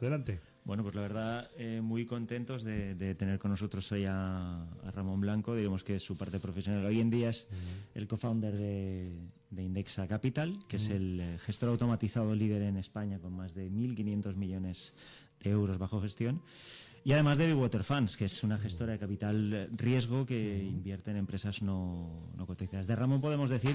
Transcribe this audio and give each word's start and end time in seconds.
Adelante. 0.00 0.40
Bueno, 0.64 0.82
pues 0.82 0.94
la 0.94 1.00
verdad, 1.00 1.50
eh, 1.56 1.80
muy 1.82 2.04
contentos 2.04 2.62
de, 2.62 3.14
tener 3.16 3.38
con 3.38 3.50
nosotros 3.50 3.90
hoy 3.90 4.04
a, 4.06 4.64
Ramón 4.94 5.20
Blanco. 5.20 5.56
Digamos 5.56 5.82
que 5.82 5.96
es 5.96 6.02
su 6.02 6.16
parte 6.16 6.38
profesional. 6.38 6.84
Hoy 6.84 7.00
en 7.00 7.10
día 7.10 7.30
es 7.30 7.48
el 7.94 8.06
co-founder 8.06 8.54
de, 8.54 9.12
Indexa 9.56 10.06
Capital, 10.06 10.58
que 10.68 10.76
es 10.76 10.90
el 10.90 11.20
eh, 11.20 11.38
gestor 11.38 11.70
automatizado 11.70 12.34
líder 12.34 12.62
en 12.62 12.76
España 12.76 13.18
con 13.18 13.32
más 13.32 13.54
de 13.54 13.70
1.500 13.70 14.34
millones 14.36 14.94
de 15.40 15.50
euros 15.50 15.78
bajo 15.78 16.00
gestión. 16.00 16.42
Y 17.08 17.12
además 17.14 17.38
de 17.38 17.46
Big 17.46 17.56
Water 17.56 17.84
Funds, 17.84 18.18
que 18.18 18.26
es 18.26 18.44
una 18.44 18.58
gestora 18.58 18.92
de 18.92 18.98
capital 18.98 19.70
riesgo 19.74 20.26
que 20.26 20.62
invierte 20.62 21.10
en 21.10 21.16
empresas 21.16 21.62
no, 21.62 22.12
no 22.36 22.46
cotizadas. 22.46 22.86
De 22.86 22.94
Ramón 22.94 23.22
podemos 23.22 23.48
decir 23.48 23.74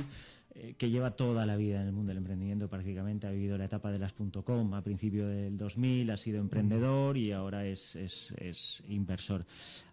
eh, 0.53 0.75
que 0.77 0.91
lleva 0.91 1.15
toda 1.15 1.43
la 1.47 1.55
vida 1.55 1.81
en 1.81 1.87
el 1.87 1.93
mundo 1.93 2.09
del 2.09 2.19
emprendimiento 2.19 2.69
prácticamente. 2.69 3.25
Ha 3.25 3.31
vivido 3.31 3.57
la 3.57 3.65
etapa 3.65 3.91
de 3.91 3.97
las 3.97 4.13
.com 4.13 4.73
a 4.75 4.83
principio 4.83 5.27
del 5.27 5.57
2000, 5.57 6.11
ha 6.11 6.17
sido 6.17 6.39
emprendedor 6.39 7.17
y 7.17 7.31
ahora 7.31 7.65
es, 7.65 7.95
es, 7.95 8.83
inversor. 8.87 9.47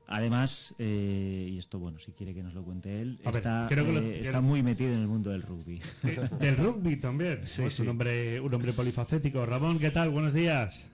Además, 0.07 0.75
eh, 0.79 1.49
y 1.51 1.57
esto, 1.57 1.79
bueno, 1.79 1.99
si 1.99 2.13
quiere 2.13 2.35
que 2.35 2.43
nos 2.43 2.52
lo 2.52 2.63
cuente 2.63 3.01
él, 3.01 3.21
está, 3.25 3.71
eh, 3.71 4.21
está 4.23 4.43
muy 4.43 4.63
metido 4.63 4.93
en 4.93 5.01
el 5.01 5.09
mundo 5.09 5.30
del 5.30 5.41
rugby. 5.41 5.80
¿Del 6.38 6.59
rugby 6.59 6.97
también? 6.97 7.41
Sí, 7.47 7.63
pues 7.63 7.80
Un, 7.80 7.88
hombre, 7.88 8.38
un 8.38 8.52
hombre 8.52 8.75
polifacético. 8.75 9.47
Ramón, 9.47 9.79
¿qué 9.79 9.91
tal? 9.91 10.11
Buenos 10.11 10.35
días. 10.35 10.91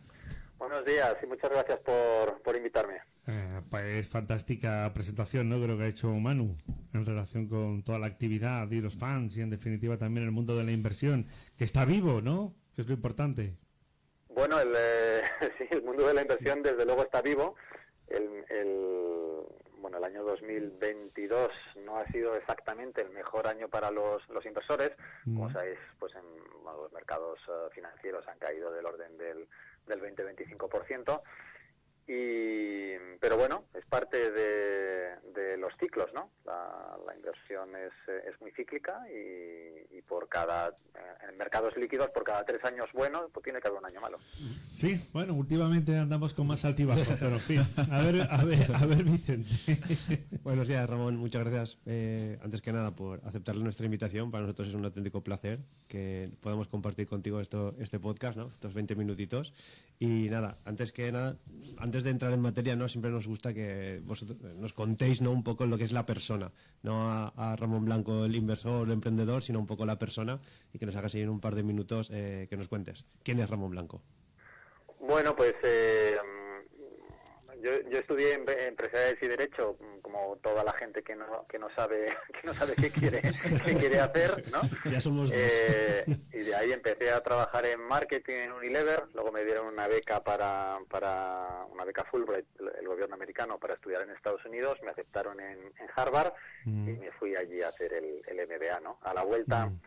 Días 0.86 1.16
y 1.20 1.26
muchas 1.26 1.50
gracias 1.50 1.80
por, 1.80 2.40
por 2.42 2.54
invitarme. 2.54 3.00
Eh, 3.26 3.60
pues 3.68 4.08
fantástica 4.08 4.92
presentación, 4.94 5.48
¿no? 5.48 5.60
Creo 5.60 5.76
que 5.76 5.82
ha 5.82 5.88
hecho 5.88 6.08
Manu 6.08 6.56
en 6.94 7.04
relación 7.04 7.48
con 7.48 7.82
toda 7.82 7.98
la 7.98 8.06
actividad 8.06 8.70
y 8.70 8.80
los 8.80 8.96
fans 8.96 9.36
y 9.36 9.42
en 9.42 9.50
definitiva 9.50 9.98
también 9.98 10.24
el 10.24 10.32
mundo 10.32 10.56
de 10.56 10.62
la 10.62 10.70
inversión, 10.70 11.26
que 11.58 11.64
está 11.64 11.84
vivo, 11.84 12.20
¿no? 12.20 12.54
Que 12.74 12.82
es 12.82 12.88
lo 12.88 12.94
importante. 12.94 13.56
Bueno, 14.28 14.60
el, 14.60 14.72
eh, 14.76 15.22
sí, 15.58 15.64
el 15.70 15.82
mundo 15.82 16.06
de 16.06 16.14
la 16.14 16.22
inversión 16.22 16.62
desde 16.62 16.84
luego 16.84 17.02
está 17.02 17.20
vivo. 17.20 17.56
El, 18.06 18.44
el, 18.48 19.42
bueno, 19.78 19.98
el 19.98 20.04
año 20.04 20.22
2022 20.22 21.50
no 21.84 21.96
ha 21.98 22.06
sido 22.12 22.36
exactamente 22.36 23.00
el 23.02 23.10
mejor 23.10 23.48
año 23.48 23.68
para 23.68 23.90
los, 23.90 24.22
los 24.28 24.46
inversores. 24.46 24.92
Como 25.24 25.48
mm. 25.48 25.52
sabéis, 25.52 25.78
pues 25.98 26.14
en 26.14 26.24
los 26.64 26.92
mercados 26.92 27.40
eh, 27.48 27.74
financieros 27.74 28.26
han 28.28 28.38
caído 28.38 28.70
del 28.70 28.86
orden 28.86 29.18
del, 29.18 29.48
del 29.86 30.00
20-25%. 30.00 31.22
Y, 32.08 32.96
pero 33.20 33.36
bueno, 33.36 33.64
es 33.74 33.84
parte 33.86 34.30
de, 34.30 35.16
de 35.34 35.56
los 35.56 35.72
ciclos, 35.80 36.06
¿no? 36.14 36.30
La, 36.44 36.96
la 37.04 37.16
inversión 37.16 37.70
es, 37.74 37.92
es, 38.28 38.40
muy 38.40 38.52
cíclica 38.52 39.00
y, 39.10 39.96
y, 39.98 40.02
por 40.02 40.28
cada, 40.28 40.68
eh, 40.68 41.28
en 41.28 41.36
mercados 41.36 41.76
líquidos, 41.76 42.10
por 42.10 42.22
cada 42.22 42.44
tres 42.44 42.64
años 42.64 42.88
buenos, 42.92 43.28
pues 43.32 43.42
tiene 43.42 43.60
que 43.60 43.66
haber 43.66 43.80
un 43.80 43.86
año 43.86 44.00
malo. 44.00 44.18
Sí, 44.76 45.00
bueno, 45.12 45.34
últimamente 45.34 45.96
andamos 45.96 46.32
con 46.34 46.46
más 46.46 46.64
altibajos, 46.64 47.08
pero 47.18 47.32
en 47.32 47.40
fin. 47.40 47.62
A 47.90 48.02
ver, 48.02 48.28
a 48.30 48.44
ver, 48.44 48.70
a 48.72 48.86
ver, 48.86 49.02
Vicente. 49.02 49.50
Buenos 50.44 50.68
días, 50.68 50.88
Ramón. 50.88 51.16
Muchas 51.16 51.42
gracias, 51.42 51.78
eh, 51.86 52.38
antes 52.42 52.62
que 52.62 52.72
nada, 52.72 52.94
por 52.94 53.20
aceptar 53.24 53.56
nuestra 53.56 53.86
invitación. 53.86 54.30
Para 54.30 54.42
nosotros 54.42 54.68
es 54.68 54.74
un 54.74 54.84
auténtico 54.84 55.24
placer 55.24 55.58
que 55.88 56.30
podamos 56.40 56.68
compartir 56.68 57.08
contigo 57.08 57.40
esto, 57.40 57.74
este 57.80 57.98
podcast, 57.98 58.36
¿no? 58.36 58.48
Estos 58.48 58.74
20 58.74 58.94
minutitos. 58.94 59.52
Y 59.98 60.28
nada, 60.28 60.56
antes 60.64 60.92
que 60.92 61.10
nada, 61.10 61.38
antes 61.78 61.95
de 62.04 62.10
entrar 62.10 62.32
en 62.32 62.40
materia, 62.40 62.76
¿no? 62.76 62.88
Siempre 62.88 63.10
nos 63.10 63.26
gusta 63.26 63.52
que 63.52 64.00
vosotros 64.04 64.38
nos 64.56 64.72
contéis, 64.72 65.20
¿no? 65.20 65.32
Un 65.32 65.42
poco 65.42 65.66
lo 65.66 65.78
que 65.78 65.84
es 65.84 65.92
la 65.92 66.06
persona, 66.06 66.52
no 66.82 67.08
a, 67.08 67.56
Ramón 67.56 67.84
Blanco, 67.84 68.24
el 68.24 68.34
inversor, 68.34 68.86
el 68.86 68.92
emprendedor, 68.92 69.42
sino 69.42 69.58
un 69.58 69.66
poco 69.66 69.86
la 69.86 69.98
persona 69.98 70.40
y 70.72 70.78
que 70.78 70.86
nos 70.86 70.96
hagas 70.96 71.14
en 71.14 71.28
un 71.28 71.40
par 71.40 71.54
de 71.54 71.62
minutos 71.62 72.10
eh, 72.12 72.46
que 72.48 72.56
nos 72.56 72.68
cuentes. 72.68 73.04
¿Quién 73.22 73.40
es 73.40 73.48
Ramón 73.48 73.70
Blanco? 73.70 74.02
Bueno, 75.00 75.36
pues 75.36 75.54
eh, 75.62 76.16
yo, 77.62 77.70
yo 77.90 77.98
estudié 77.98 78.34
en 78.34 78.44
empresariales 78.48 79.22
y 79.22 79.28
derecho, 79.28 79.76
como 80.02 80.36
toda 80.42 80.62
la 80.64 80.72
gente 80.72 81.02
que 81.02 81.16
no, 81.16 81.46
que 81.48 81.58
no 81.58 81.68
sabe 81.74 82.06
que 82.40 82.46
no 82.46 82.52
sabe 82.52 82.74
qué 82.74 82.90
quiere 82.90 83.20
qué 83.64 83.74
quiere 83.74 84.00
hacer, 84.00 84.42
¿no? 84.50 84.60
Ya 84.90 85.00
somos 85.00 85.30
dos. 85.30 85.38
Eh, 85.38 86.04
y 86.32 86.38
de 86.38 86.54
ahí 86.54 86.72
empecé 86.72 87.10
a 87.10 87.22
trabajar 87.22 87.66
en 87.66 87.80
marketing 87.80 88.34
en 88.34 88.52
Unilever. 88.52 89.04
Luego 89.14 89.32
me 89.32 89.44
dieron 89.44 89.66
una 89.66 89.88
beca 89.88 90.22
para 90.22 90.78
para 90.88 91.66
una 91.70 91.84
beca 91.84 92.04
Fulbright, 92.10 92.46
el 92.78 92.88
gobierno 92.88 93.14
americano, 93.14 93.58
para 93.58 93.74
estudiar 93.74 94.02
en 94.02 94.10
Estados 94.10 94.44
Unidos. 94.44 94.78
Me 94.82 94.90
aceptaron 94.90 95.40
en, 95.40 95.58
en 95.58 95.88
Harvard 95.94 96.32
mm. 96.64 96.88
y 96.88 96.92
me 96.94 97.12
fui 97.12 97.36
allí 97.36 97.62
a 97.62 97.68
hacer 97.68 97.92
el, 97.92 98.22
el 98.26 98.46
MBA, 98.46 98.80
¿no? 98.80 98.98
A 99.02 99.14
la 99.14 99.22
vuelta. 99.22 99.66
Mm. 99.66 99.80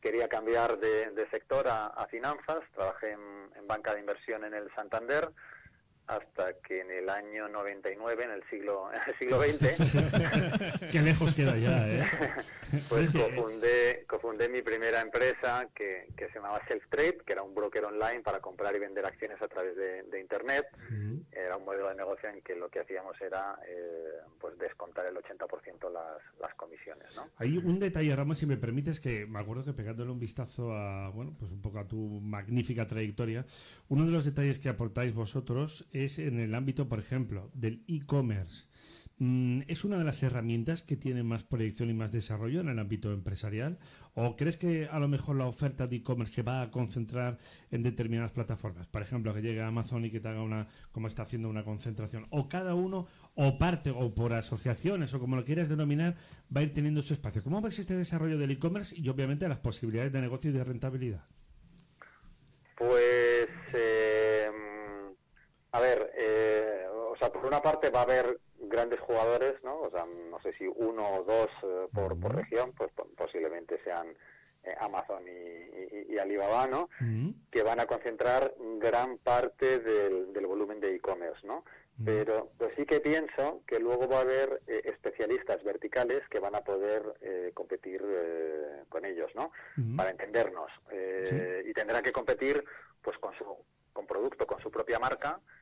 quería 0.00 0.28
cambiar 0.28 0.78
de, 0.78 1.10
de 1.10 1.28
sector 1.30 1.66
a, 1.66 1.86
a, 1.86 2.06
finanzas, 2.06 2.58
trabajé 2.74 3.12
en, 3.12 3.50
en, 3.56 3.66
banca 3.66 3.92
de 3.92 4.00
inversión 4.00 4.44
en 4.44 4.54
el 4.54 4.72
Santander, 4.74 5.32
hasta 6.06 6.54
que 6.60 6.80
en 6.80 6.90
el 6.90 7.08
año 7.08 7.48
99, 7.48 8.24
en 8.24 8.30
el 8.30 8.42
siglo, 8.48 8.90
en 8.94 9.00
el 9.06 9.18
siglo 9.18 9.42
XX... 9.42 10.90
Qué 10.92 11.02
lejos 11.02 11.34
queda 11.34 11.56
ya, 11.56 11.88
¿eh? 11.88 12.04
pues 12.88 13.10
cofundé, 13.10 14.04
cofundé 14.06 14.48
mi 14.48 14.62
primera 14.62 15.00
empresa 15.00 15.68
que, 15.74 16.08
que 16.16 16.28
se 16.28 16.34
llamaba 16.34 16.60
Self 16.68 16.84
Trade, 16.88 17.18
que 17.24 17.32
era 17.32 17.42
un 17.42 17.54
broker 17.54 17.84
online 17.84 18.20
para 18.20 18.40
comprar 18.40 18.74
y 18.74 18.78
vender 18.78 19.06
acciones 19.06 19.40
a 19.40 19.48
través 19.48 19.76
de, 19.76 20.02
de 20.04 20.20
Internet. 20.20 20.66
Era 21.32 21.58
un 21.58 21.64
modelo 21.64 21.88
de 21.88 21.96
negocio 21.96 22.28
en 22.30 22.40
que 22.40 22.54
lo 22.54 22.70
que 22.70 22.80
hacíamos 22.80 23.20
era 23.20 23.58
eh, 23.68 24.20
pues 24.40 24.58
descontar 24.58 25.04
el 25.06 25.14
80% 25.16 25.92
las, 25.92 26.22
las 26.40 26.54
comisiones, 26.54 27.14
¿no? 27.14 27.28
Hay 27.36 27.58
un 27.58 27.78
detalle, 27.78 28.16
Ramón, 28.16 28.36
si 28.36 28.46
me 28.46 28.56
permites, 28.56 29.00
que 29.00 29.26
me 29.26 29.38
acuerdo 29.38 29.62
que 29.62 29.74
pegándole 29.74 30.10
un 30.10 30.18
vistazo 30.18 30.72
a, 30.72 31.10
bueno, 31.10 31.34
pues 31.38 31.52
un 31.52 31.60
poco 31.60 31.78
a 31.78 31.86
tu 31.86 31.96
magnífica 32.22 32.86
trayectoria, 32.86 33.44
uno 33.88 34.06
de 34.06 34.12
los 34.12 34.24
detalles 34.24 34.58
que 34.58 34.70
aportáis 34.70 35.14
vosotros 35.14 35.86
es 36.04 36.18
en 36.18 36.38
el 36.38 36.54
ámbito, 36.54 36.88
por 36.88 36.98
ejemplo, 36.98 37.50
del 37.54 37.84
e-commerce. 37.88 38.66
Mm, 39.18 39.60
¿Es 39.66 39.84
una 39.84 39.96
de 39.96 40.04
las 40.04 40.22
herramientas 40.22 40.82
que 40.82 40.96
tiene 40.96 41.22
más 41.22 41.44
proyección 41.44 41.88
y 41.88 41.94
más 41.94 42.12
desarrollo 42.12 42.60
en 42.60 42.68
el 42.68 42.78
ámbito 42.78 43.12
empresarial? 43.12 43.78
¿O 44.14 44.36
crees 44.36 44.58
que 44.58 44.88
a 44.88 44.98
lo 44.98 45.08
mejor 45.08 45.36
la 45.36 45.46
oferta 45.46 45.86
de 45.86 45.96
e-commerce 45.96 46.34
se 46.34 46.42
va 46.42 46.60
a 46.60 46.70
concentrar 46.70 47.38
en 47.70 47.82
determinadas 47.82 48.32
plataformas? 48.32 48.86
Por 48.88 49.00
ejemplo, 49.00 49.32
que 49.32 49.40
llegue 49.40 49.62
a 49.62 49.68
Amazon 49.68 50.04
y 50.04 50.10
que 50.10 50.20
te 50.20 50.28
haga 50.28 50.42
una, 50.42 50.68
como 50.92 51.06
está 51.06 51.22
haciendo 51.22 51.48
una 51.48 51.64
concentración. 51.64 52.26
O 52.28 52.46
cada 52.48 52.74
uno, 52.74 53.06
o 53.34 53.56
parte, 53.56 53.90
o 53.90 54.14
por 54.14 54.34
asociaciones, 54.34 55.14
o 55.14 55.20
como 55.20 55.36
lo 55.36 55.44
quieras 55.44 55.70
denominar, 55.70 56.16
va 56.54 56.60
a 56.60 56.64
ir 56.64 56.74
teniendo 56.74 57.00
su 57.00 57.14
espacio. 57.14 57.42
¿Cómo 57.42 57.62
ves 57.62 57.78
este 57.78 57.96
desarrollo 57.96 58.36
del 58.36 58.50
e-commerce 58.50 58.94
y 58.98 59.08
obviamente 59.08 59.48
las 59.48 59.58
posibilidades 59.58 60.12
de 60.12 60.20
negocio 60.20 60.50
y 60.50 60.54
de 60.54 60.64
rentabilidad? 60.64 61.24
Pues... 62.76 63.48
Eh 63.74 64.16
a 65.76 65.80
ver, 65.80 66.10
eh, 66.16 66.86
o 66.88 67.14
sea, 67.18 67.30
por 67.30 67.35
una 67.46 67.62
parte 67.62 67.90
va 67.90 68.00
a 68.00 68.02
haber 68.02 68.40
grandes 68.58 69.00
jugadores, 69.00 69.54
¿no? 69.62 69.80
O 69.80 69.90
sea, 69.90 70.04
no 70.30 70.40
sé 70.40 70.52
si 70.54 70.66
uno 70.66 71.16
o 71.16 71.24
dos 71.24 71.48
eh, 71.62 71.88
por, 71.92 72.18
por, 72.18 72.34
región, 72.34 72.72
pues 72.72 72.90
posiblemente 73.16 73.80
sean 73.84 74.08
eh, 74.64 74.74
Amazon 74.80 75.22
y, 75.28 76.18
Alibaba, 76.18 76.66
¿no? 76.66 76.88
Que 77.50 77.62
van 77.62 77.78
a 77.78 77.84
concentrar 77.84 78.54
gran 78.78 79.18
parte 79.18 79.80
del, 79.80 80.46
volumen 80.46 80.80
de 80.80 80.94
e-commerce, 80.94 81.46
¿no? 81.46 81.62
Pero, 82.02 82.52
sí 82.74 82.86
que 82.86 83.00
pienso 83.00 83.62
que 83.66 83.78
luego 83.78 84.08
va 84.08 84.18
a 84.18 84.20
haber 84.22 84.62
especialistas 84.66 85.62
verticales 85.62 86.26
que 86.30 86.40
van 86.40 86.54
a 86.54 86.62
poder 86.62 87.02
competir 87.52 88.02
con 88.88 89.04
ellos, 89.04 89.30
¿no? 89.34 89.52
Para 89.94 90.08
entendernos. 90.08 90.70
Y 91.66 91.72
tendrán 91.74 92.02
que 92.02 92.12
competir 92.12 92.64
pues 93.02 93.18
con 93.18 93.34
su 93.34 93.44
con 93.92 94.06
producto, 94.06 94.46
con 94.46 94.60
su 94.60 94.70
propia 94.70 94.98
marca, 94.98 95.38
y 95.38 95.55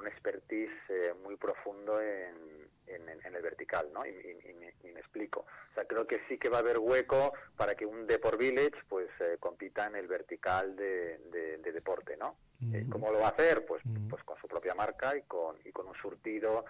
un 0.00 0.08
expertise 0.08 0.72
eh, 0.88 1.14
muy 1.22 1.36
profundo 1.36 2.00
en, 2.00 2.70
en, 2.86 3.34
el 3.34 3.42
vertical, 3.42 3.88
¿no? 3.92 4.04
Y, 4.04 4.12
me, 4.12 4.98
explico. 4.98 5.46
O 5.70 5.74
sea, 5.74 5.84
creo 5.84 6.06
que 6.06 6.20
sí 6.28 6.38
que 6.38 6.48
va 6.48 6.58
a 6.58 6.60
haber 6.60 6.78
hueco 6.78 7.32
para 7.56 7.74
que 7.74 7.86
un 7.86 8.06
Deport 8.06 8.38
Village, 8.38 8.76
pues, 8.88 9.08
eh, 9.20 9.36
compita 9.40 9.86
en 9.86 9.96
el 9.96 10.06
vertical 10.06 10.76
de, 10.76 11.18
de, 11.30 11.72
deporte, 11.72 12.16
¿no? 12.16 12.36
Eh, 12.74 12.84
¿Cómo 12.90 13.10
lo 13.10 13.20
va 13.20 13.28
a 13.28 13.30
hacer? 13.30 13.64
Pues, 13.64 13.82
pues 14.08 14.22
con 14.24 14.38
su 14.38 14.46
propia 14.46 14.74
marca 14.74 15.16
y 15.16 15.22
con, 15.22 15.56
y 15.64 15.72
con 15.72 15.86
un 15.86 15.94
surtido 15.94 16.64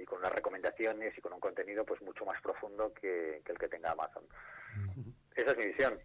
y 0.00 0.04
con 0.04 0.18
unas 0.18 0.32
recomendaciones 0.32 1.16
y 1.16 1.20
con 1.20 1.32
un 1.32 1.40
contenido, 1.40 1.84
pues, 1.84 2.00
mucho 2.02 2.24
más 2.24 2.40
profundo 2.40 2.92
que, 2.94 3.42
que 3.44 3.52
el 3.52 3.58
que 3.58 3.68
tenga 3.68 3.92
Amazon. 3.92 4.24
Esa 5.34 5.50
es 5.50 5.56
mi 5.58 5.66
visión. 5.66 5.98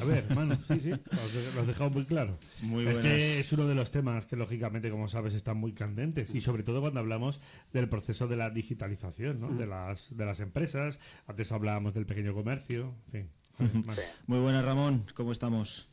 A 0.00 0.04
ver, 0.04 0.24
hermano, 0.28 0.58
sí, 0.68 0.80
sí, 0.80 0.90
lo 0.90 1.60
has 1.60 1.66
dejado 1.66 1.90
muy 1.90 2.04
claro. 2.04 2.38
Muy 2.62 2.86
es 2.86 2.98
que 2.98 3.40
es 3.40 3.52
uno 3.52 3.66
de 3.66 3.74
los 3.74 3.90
temas 3.90 4.26
que, 4.26 4.36
lógicamente, 4.36 4.90
como 4.90 5.08
sabes, 5.08 5.34
están 5.34 5.56
muy 5.56 5.72
candentes 5.72 6.34
y 6.34 6.40
sobre 6.40 6.62
todo 6.62 6.80
cuando 6.80 7.00
hablamos 7.00 7.40
del 7.72 7.88
proceso 7.88 8.26
de 8.28 8.36
la 8.36 8.50
digitalización 8.50 9.40
¿no? 9.40 9.48
de, 9.50 9.66
las, 9.66 10.16
de 10.16 10.26
las 10.26 10.40
empresas. 10.40 10.98
Antes 11.26 11.52
hablábamos 11.52 11.94
del 11.94 12.06
pequeño 12.06 12.34
comercio, 12.34 12.94
en 13.06 13.10
fin. 13.10 13.30
Muy 14.26 14.40
buenas, 14.40 14.64
Ramón, 14.64 15.04
¿cómo 15.14 15.32
estamos? 15.32 15.86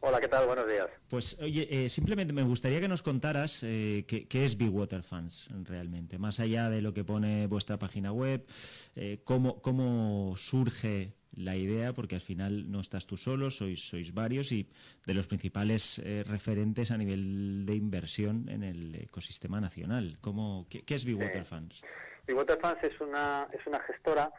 Hola, 0.00 0.20
¿qué 0.20 0.28
tal? 0.28 0.46
Buenos 0.46 0.66
días. 0.68 0.86
Pues, 1.08 1.40
oye, 1.40 1.66
eh, 1.70 1.88
simplemente 1.88 2.32
me 2.32 2.42
gustaría 2.42 2.80
que 2.80 2.86
nos 2.86 3.02
contaras 3.02 3.62
eh, 3.64 4.04
qué, 4.06 4.44
es 4.44 4.56
Big 4.56 4.70
Water 4.70 5.02
Funds 5.02 5.48
realmente, 5.64 6.18
más 6.18 6.38
allá 6.38 6.70
de 6.70 6.82
lo 6.82 6.94
que 6.94 7.02
pone 7.02 7.46
vuestra 7.48 7.78
página 7.78 8.12
web, 8.12 8.46
eh, 8.94 9.20
cómo, 9.24 9.60
cómo 9.60 10.34
surge 10.36 11.17
la 11.36 11.56
idea, 11.56 11.92
porque 11.92 12.14
al 12.14 12.20
final 12.20 12.70
no 12.70 12.80
estás 12.80 13.06
tú 13.06 13.16
solo, 13.16 13.50
sois, 13.50 13.88
sois 13.88 14.12
varios 14.12 14.52
y 14.52 14.66
de 15.06 15.14
los 15.14 15.26
principales 15.26 15.98
eh, 15.98 16.24
referentes 16.26 16.90
a 16.90 16.96
nivel 16.96 17.66
de 17.66 17.74
inversión 17.74 18.48
en 18.48 18.62
el 18.62 18.94
ecosistema 18.94 19.60
nacional. 19.60 20.18
¿Cómo, 20.20 20.66
qué, 20.68 20.82
es 20.88 21.04
Be 21.04 21.14
Funds? 21.44 21.82
Funds 22.26 22.82
es 22.82 23.00
una, 23.00 23.48
es 23.52 23.66
una 23.66 23.80
gestora 23.80 24.32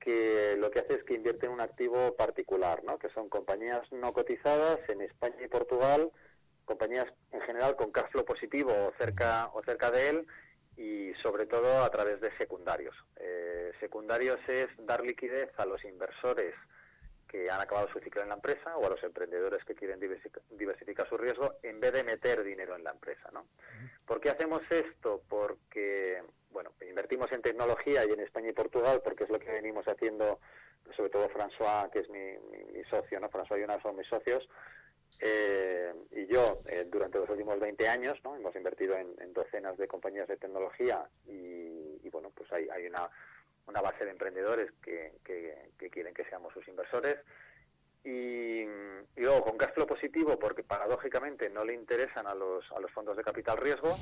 que 0.00 0.56
lo 0.58 0.70
que 0.70 0.80
hace 0.80 0.94
es 0.94 1.04
que 1.04 1.14
invierte 1.14 1.46
en 1.46 1.52
un 1.52 1.60
activo 1.60 2.14
particular, 2.16 2.82
¿no? 2.84 2.98
que 2.98 3.08
son 3.10 3.28
compañías 3.28 3.82
no 3.92 4.12
cotizadas 4.12 4.78
en 4.88 5.02
España 5.02 5.36
y 5.44 5.48
Portugal, 5.48 6.10
compañías 6.64 7.06
en 7.32 7.40
general 7.42 7.76
con 7.76 7.90
cash 7.90 8.10
flow 8.10 8.24
positivo 8.24 8.72
o 8.72 8.92
cerca, 8.96 9.50
o 9.52 9.62
cerca 9.62 9.90
de 9.90 10.10
él 10.10 10.26
y 10.78 11.12
sobre 11.22 11.46
todo 11.46 11.82
a 11.82 11.90
través 11.90 12.20
de 12.20 12.30
secundarios. 12.38 12.94
Eh, 13.16 13.72
secundarios 13.80 14.38
es 14.48 14.68
dar 14.78 15.02
liquidez 15.04 15.50
a 15.58 15.66
los 15.66 15.84
inversores 15.84 16.54
que 17.26 17.50
han 17.50 17.60
acabado 17.60 17.88
su 17.92 17.98
ciclo 18.00 18.22
en 18.22 18.28
la 18.28 18.36
empresa 18.36 18.76
o 18.76 18.86
a 18.86 18.90
los 18.90 19.02
emprendedores 19.02 19.62
que 19.64 19.74
quieren 19.74 20.00
diversificar 20.00 21.06
su 21.08 21.18
riesgo 21.18 21.56
en 21.62 21.78
vez 21.78 21.92
de 21.92 22.04
meter 22.04 22.42
dinero 22.42 22.74
en 22.74 22.84
la 22.84 22.92
empresa. 22.92 23.28
¿no? 23.32 23.46
¿Por 24.06 24.20
qué 24.20 24.30
hacemos 24.30 24.62
esto? 24.70 25.22
Porque 25.28 26.22
bueno, 26.50 26.72
invertimos 26.88 27.30
en 27.32 27.42
tecnología 27.42 28.06
y 28.06 28.12
en 28.12 28.20
España 28.20 28.48
y 28.48 28.52
Portugal 28.52 29.02
porque 29.04 29.24
es 29.24 29.30
lo 29.30 29.38
que 29.38 29.50
venimos 29.50 29.86
haciendo, 29.86 30.40
sobre 30.96 31.10
todo 31.10 31.28
François, 31.28 31.90
que 31.90 32.00
es 32.00 32.08
mi, 32.08 32.38
mi, 32.72 32.82
socio, 32.84 33.20
¿no? 33.20 33.28
François 33.28 33.60
y 33.60 33.64
una 33.64 33.80
son 33.82 33.96
mis 33.96 34.06
socios, 34.06 34.48
eh, 35.20 35.92
y 36.12 36.26
yo, 36.26 36.44
eh, 36.66 36.86
durante 36.90 37.18
los 37.18 37.28
últimos 37.28 37.58
20 37.58 37.88
años, 37.88 38.18
¿no? 38.22 38.36
hemos 38.36 38.54
invertido 38.54 38.96
en, 38.96 39.32
docenas 39.32 39.76
de 39.76 39.88
compañías 39.88 40.28
de 40.28 40.36
tecnología 40.36 41.04
y, 41.26 42.08
bueno, 42.10 42.30
pues 42.34 42.50
hay, 42.52 42.68
hay 42.68 42.86
una, 42.86 43.08
una, 43.66 43.80
base 43.80 44.04
de 44.04 44.10
emprendedores 44.10 44.70
que, 44.82 45.12
que, 45.24 45.90
quieren 45.90 46.14
que 46.14 46.24
seamos 46.24 46.52
sus 46.52 46.66
inversores. 46.68 47.16
Y, 48.04 48.64
luego 49.16 49.42
con 49.42 49.58
cash 49.58 49.74
positivo, 49.86 50.38
porque 50.38 50.62
paradójicamente 50.62 51.50
no 51.50 51.64
le 51.64 51.74
interesan 51.74 52.26
a 52.26 52.34
los, 52.34 52.64
a 52.72 52.80
los 52.80 52.90
fondos 52.92 53.16
de 53.16 53.24
capital 53.24 53.58
riesgo, 53.58 53.94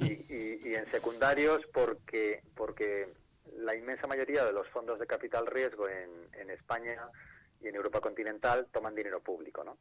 y, 0.00 0.74
en 0.74 0.86
secundarios 0.86 1.64
porque, 1.72 2.42
porque 2.54 3.08
la 3.56 3.74
inmensa 3.74 4.06
mayoría 4.06 4.44
de 4.44 4.52
los 4.52 4.68
fondos 4.68 4.98
de 4.98 5.06
capital 5.06 5.46
riesgo 5.46 5.88
en, 5.88 6.10
en 6.34 6.50
España 6.50 7.08
y 7.60 7.68
en 7.68 7.74
Europa 7.74 8.00
continental 8.00 8.66
toman 8.72 8.94
dinero 8.94 9.20
público, 9.20 9.64
¿no? 9.64 9.78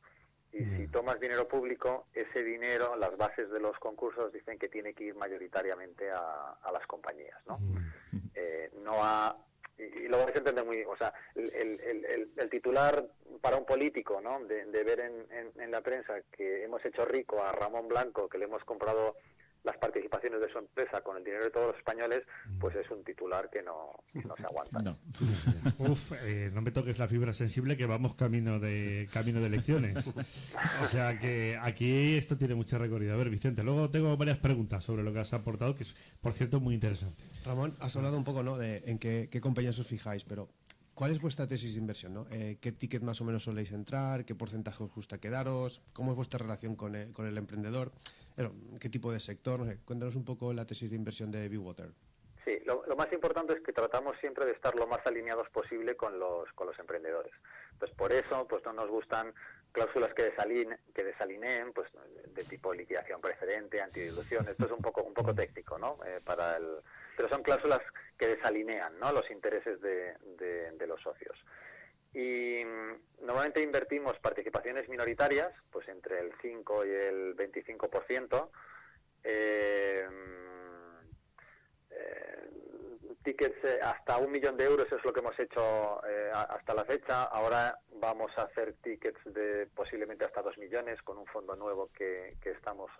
Y 0.51 0.59
si 0.59 0.87
mm. 0.87 0.91
tomas 0.91 1.19
dinero 1.19 1.47
público, 1.47 2.07
ese 2.13 2.43
dinero, 2.43 2.95
las 2.95 3.15
bases 3.17 3.49
de 3.49 3.59
los 3.59 3.77
concursos 3.79 4.31
dicen 4.31 4.57
que 4.57 4.69
tiene 4.69 4.93
que 4.93 5.05
ir 5.05 5.15
mayoritariamente 5.15 6.09
a, 6.09 6.71
las 6.71 6.85
compañías, 6.87 7.39
¿no? 7.47 7.57
Mm. 7.59 7.77
Eh, 8.39 8.69
no 8.83 9.03
a 9.03 9.35
y, 9.77 10.07
lo 10.07 10.17
vais 10.17 10.35
a 10.35 10.37
entender 10.37 10.63
muy 10.63 10.83
o 10.83 10.95
sea 10.95 11.11
el, 11.35 12.29
el, 12.35 12.49
titular 12.49 13.03
para 13.41 13.57
un 13.57 13.65
político 13.65 14.21
no 14.21 14.39
de, 14.45 14.83
ver 14.83 14.99
en, 14.99 15.51
en, 15.55 15.71
la 15.71 15.81
prensa 15.81 16.21
que 16.31 16.63
hemos 16.63 16.83
hecho 16.85 17.03
rico 17.05 17.41
a 17.41 17.51
Ramón 17.51 17.87
Blanco 17.87 18.29
que 18.29 18.37
le 18.37 18.45
hemos 18.45 18.63
comprado 18.63 19.15
las 19.67 19.77
participaciones 19.77 20.39
de 20.39 20.49
su 20.49 20.57
empresa 20.57 21.01
con 21.01 21.17
el 21.17 21.23
dinero 21.23 21.43
de 21.43 21.51
todos 21.51 21.67
los 21.67 21.77
españoles, 21.77 22.23
pues 22.59 22.75
es 22.75 22.89
un 22.89 23.03
titular 23.03 23.49
que 23.49 23.61
no, 23.61 24.03
se 24.13 24.43
aguanta. 24.43 24.79
No. 24.79 24.97
Uf, 25.91 26.13
eh, 26.23 26.49
no 26.53 26.61
me 26.61 26.71
toques 26.71 26.97
la 26.97 27.07
fibra 27.07 27.33
sensible 27.33 27.75
que 27.75 27.85
vamos 27.85 28.15
camino 28.15 28.59
de 28.59 29.09
camino 29.11 29.41
de 29.41 29.47
elecciones. 29.47 30.15
O 30.81 30.87
sea 30.87 31.19
que 31.19 31.59
aquí 31.61 32.15
esto 32.15 32.37
tiene 32.37 32.55
mucha 32.55 32.77
recorrido. 32.77 33.13
A 33.13 33.17
ver, 33.17 33.29
Vicente, 33.29 33.61
luego 33.61 33.89
tengo 33.89 34.15
varias 34.15 34.37
preguntas 34.37 34.83
sobre 34.83 35.03
lo 35.03 35.11
que 35.11 35.19
has 35.19 35.33
aportado, 35.33 35.75
que 35.75 35.83
es, 35.83 35.95
por 36.21 36.31
cierto, 36.31 36.61
muy 36.61 36.73
interesante. 36.73 37.21
Ramón, 37.45 37.73
has 37.81 37.95
hablado 37.97 38.17
un 38.17 38.23
poco 38.23 38.43
¿no? 38.43 38.57
de 38.57 38.83
en 38.85 38.97
qué, 38.97 39.27
qué 39.29 39.41
compañías 39.41 39.77
os 39.79 39.87
fijáis, 39.87 40.23
pero 40.23 40.47
¿Cuál 40.97 41.11
es 41.11 41.21
vuestra 41.21 41.45
tesis 41.45 41.75
de 41.75 41.79
inversión? 41.79 42.11
¿no? 42.15 42.25
Eh, 42.31 42.57
¿Qué 42.59 42.71
ticket 42.71 43.03
más 43.03 43.21
o 43.21 43.23
menos 43.23 43.43
soléis 43.43 43.71
entrar? 43.71 44.25
¿Qué 44.25 44.33
porcentaje 44.33 44.83
os 44.83 44.91
gusta 44.91 45.19
quedaros? 45.19 45.79
¿Cómo 45.93 46.09
es 46.09 46.15
vuestra 46.17 46.39
relación 46.39 46.75
con 46.75 46.95
el, 46.95 47.13
con 47.13 47.27
el 47.27 47.37
emprendedor? 47.37 47.91
¿Qué 48.79 48.89
tipo 48.89 49.11
de 49.11 49.19
sector? 49.19 49.59
No 49.59 49.67
sé, 49.67 49.77
cuéntanos 49.85 50.15
un 50.15 50.25
poco 50.25 50.51
la 50.53 50.65
tesis 50.65 50.89
de 50.89 50.95
inversión 50.95 51.29
de 51.29 51.55
Water. 51.55 51.91
Sí, 52.43 52.57
lo, 52.65 52.81
más 52.95 53.13
importante 53.13 53.53
es 53.53 53.61
que 53.61 53.73
tratamos 53.73 54.17
siempre 54.19 54.47
de 54.47 54.53
estar 54.53 54.73
lo 54.73 54.87
más 54.87 55.05
alineados 55.05 55.47
posible 55.51 55.95
con 55.95 56.17
los, 56.17 56.51
con 56.53 56.65
los 56.65 56.79
emprendedores. 56.79 57.33
Pues 57.77 57.91
por 57.91 58.11
eso 58.11 58.47
pues 58.49 58.65
no 58.65 58.73
nos 58.73 58.89
gustan 58.89 59.35
cláusulas 59.71 60.15
que, 60.15 60.23
desaline, 60.23 60.79
que 60.95 61.03
desalineen, 61.03 61.73
pues 61.73 61.91
de 62.33 62.43
tipo 62.45 62.73
liquidación 62.73 63.21
precedente, 63.21 63.83
antidilución. 63.83 64.47
Esto 64.47 64.65
es 64.65 64.71
un 64.71 64.81
poco, 64.81 65.03
un 65.03 65.13
poco 65.13 65.35
técnico, 65.35 65.77
¿no? 65.77 65.99
Eh, 66.07 66.21
para 66.25 66.57
el, 66.57 66.81
pero 67.17 67.27
son 67.29 67.41
cláusulas 67.41 67.81
que 68.15 68.27
desalinean 68.27 68.97
¿no? 68.99 69.11
los 69.11 69.29
intereses 69.31 69.81
de, 69.81 70.15
los 70.87 71.01
socios. 71.01 71.37
Y 72.13 72.63
mm, 72.63 73.25
normalmente 73.25 73.61
invertimos 73.61 74.17
participaciones 74.19 74.87
minoritarias, 74.87 75.51
pues 75.71 75.87
entre 75.89 76.19
el 76.19 76.31
5 76.41 76.85
y 76.85 76.89
el 76.89 77.35
25%. 77.35 78.49
Eh, 79.23 80.07
eh, 81.89 82.49
tickets 83.23 83.63
eh, 83.65 83.79
hasta 83.81 84.17
un 84.19 84.31
millón 84.31 84.55
de 84.55 84.65
euros 84.65 84.87
es 84.89 85.03
lo 85.03 85.11
que 85.11 85.19
hemos 85.19 85.37
hecho 85.39 86.01
eh, 86.07 86.31
hasta 86.31 86.75
la 86.75 86.85
fecha. 86.85 87.23
Ahora 87.23 87.79
vamos 87.95 88.31
a 88.37 88.43
hacer 88.43 88.75
tickets 88.83 89.19
de 89.25 89.67
posiblemente 89.75 90.23
hasta 90.23 90.43
dos 90.43 90.57
millones 90.59 91.01
con 91.01 91.17
un 91.17 91.25
fondo 91.25 91.55
nuevo 91.55 91.89
que, 91.91 92.37
que 92.39 92.51
estamos 92.51 92.91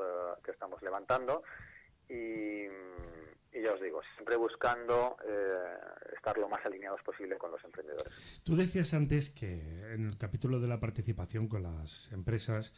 que 0.43 0.51
estamos 0.51 0.81
levantando 0.81 1.43
y 2.09 2.67
mm, 2.67 3.16
y 3.57 3.63
ya 3.63 3.73
os 3.73 3.81
digo, 3.81 4.01
siempre 4.15 4.35
buscando 4.35 5.17
eh, 5.25 6.13
estar 6.15 6.37
lo 6.37 6.47
más 6.47 6.65
alineados 6.65 7.01
posible 7.01 7.37
con 7.37 7.51
los 7.51 7.63
emprendedores. 7.63 8.41
Tú 8.43 8.55
decías 8.55 8.93
antes 8.93 9.29
que 9.29 9.93
en 9.93 10.05
el 10.05 10.17
capítulo 10.17 10.59
de 10.59 10.67
la 10.67 10.79
participación 10.79 11.47
con 11.47 11.63
las 11.63 12.11
empresas 12.11 12.73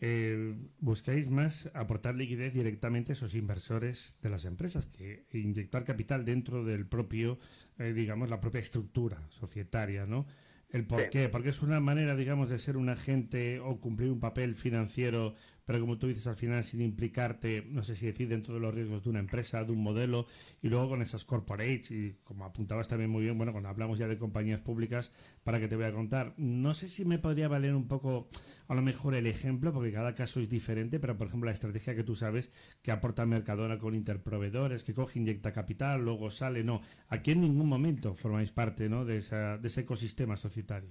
eh, 0.00 0.54
buscáis 0.80 1.30
más 1.30 1.70
aportar 1.74 2.16
liquidez 2.16 2.52
directamente 2.52 3.12
a 3.12 3.14
esos 3.14 3.34
inversores 3.34 4.18
de 4.20 4.30
las 4.30 4.44
empresas 4.44 4.86
que 4.86 5.26
inyectar 5.32 5.84
capital 5.84 6.24
dentro 6.24 6.64
del 6.64 6.86
propio, 6.86 7.38
eh, 7.78 7.92
digamos, 7.92 8.28
la 8.28 8.40
propia 8.40 8.60
estructura 8.60 9.22
societaria, 9.30 10.06
¿no? 10.06 10.26
¿El 10.74 10.88
por 10.88 11.08
qué? 11.08 11.28
Porque 11.28 11.50
es 11.50 11.62
una 11.62 11.78
manera, 11.78 12.16
digamos, 12.16 12.48
de 12.48 12.58
ser 12.58 12.76
un 12.76 12.88
agente 12.88 13.60
o 13.60 13.78
cumplir 13.78 14.10
un 14.10 14.18
papel 14.18 14.56
financiero 14.56 15.36
pero 15.64 15.80
como 15.80 15.98
tú 15.98 16.06
dices 16.06 16.26
al 16.26 16.36
final 16.36 16.62
sin 16.64 16.80
implicarte, 16.80 17.66
no 17.68 17.82
sé 17.82 17.96
si 17.96 18.06
decir, 18.06 18.28
dentro 18.28 18.54
de 18.54 18.60
los 18.60 18.74
riesgos 18.74 19.02
de 19.02 19.10
una 19.10 19.20
empresa, 19.20 19.64
de 19.64 19.72
un 19.72 19.82
modelo, 19.82 20.26
y 20.62 20.68
luego 20.68 20.90
con 20.90 21.02
esas 21.02 21.24
corporates, 21.24 21.90
y 21.90 22.16
como 22.24 22.44
apuntabas 22.44 22.88
también 22.88 23.10
muy 23.10 23.22
bien, 23.22 23.36
bueno, 23.36 23.52
cuando 23.52 23.68
hablamos 23.68 23.98
ya 23.98 24.08
de 24.08 24.18
compañías 24.18 24.60
públicas, 24.60 25.12
para 25.42 25.60
que 25.60 25.68
te 25.68 25.76
voy 25.76 25.86
a 25.86 25.92
contar, 25.92 26.34
no 26.36 26.74
sé 26.74 26.88
si 26.88 27.04
me 27.04 27.18
podría 27.18 27.48
valer 27.48 27.74
un 27.74 27.88
poco, 27.88 28.28
a 28.68 28.74
lo 28.74 28.82
mejor 28.82 29.14
el 29.14 29.26
ejemplo, 29.26 29.72
porque 29.72 29.92
cada 29.92 30.14
caso 30.14 30.40
es 30.40 30.48
diferente, 30.48 30.98
pero 30.98 31.16
por 31.16 31.28
ejemplo 31.28 31.46
la 31.46 31.52
estrategia 31.52 31.94
que 31.94 32.04
tú 32.04 32.14
sabes 32.14 32.50
que 32.82 32.92
aporta 32.92 33.26
Mercadona 33.26 33.78
con 33.78 33.94
interproveedores, 33.94 34.84
que 34.84 34.94
coge, 34.94 35.18
inyecta 35.18 35.52
capital, 35.52 36.04
luego 36.04 36.30
sale, 36.30 36.64
no, 36.64 36.80
aquí 37.08 37.32
en 37.32 37.40
ningún 37.42 37.68
momento 37.68 38.14
formáis 38.14 38.52
parte 38.52 38.88
¿no? 38.88 39.04
de, 39.04 39.18
esa, 39.18 39.58
de 39.58 39.68
ese 39.68 39.82
ecosistema 39.82 40.36
societario. 40.36 40.90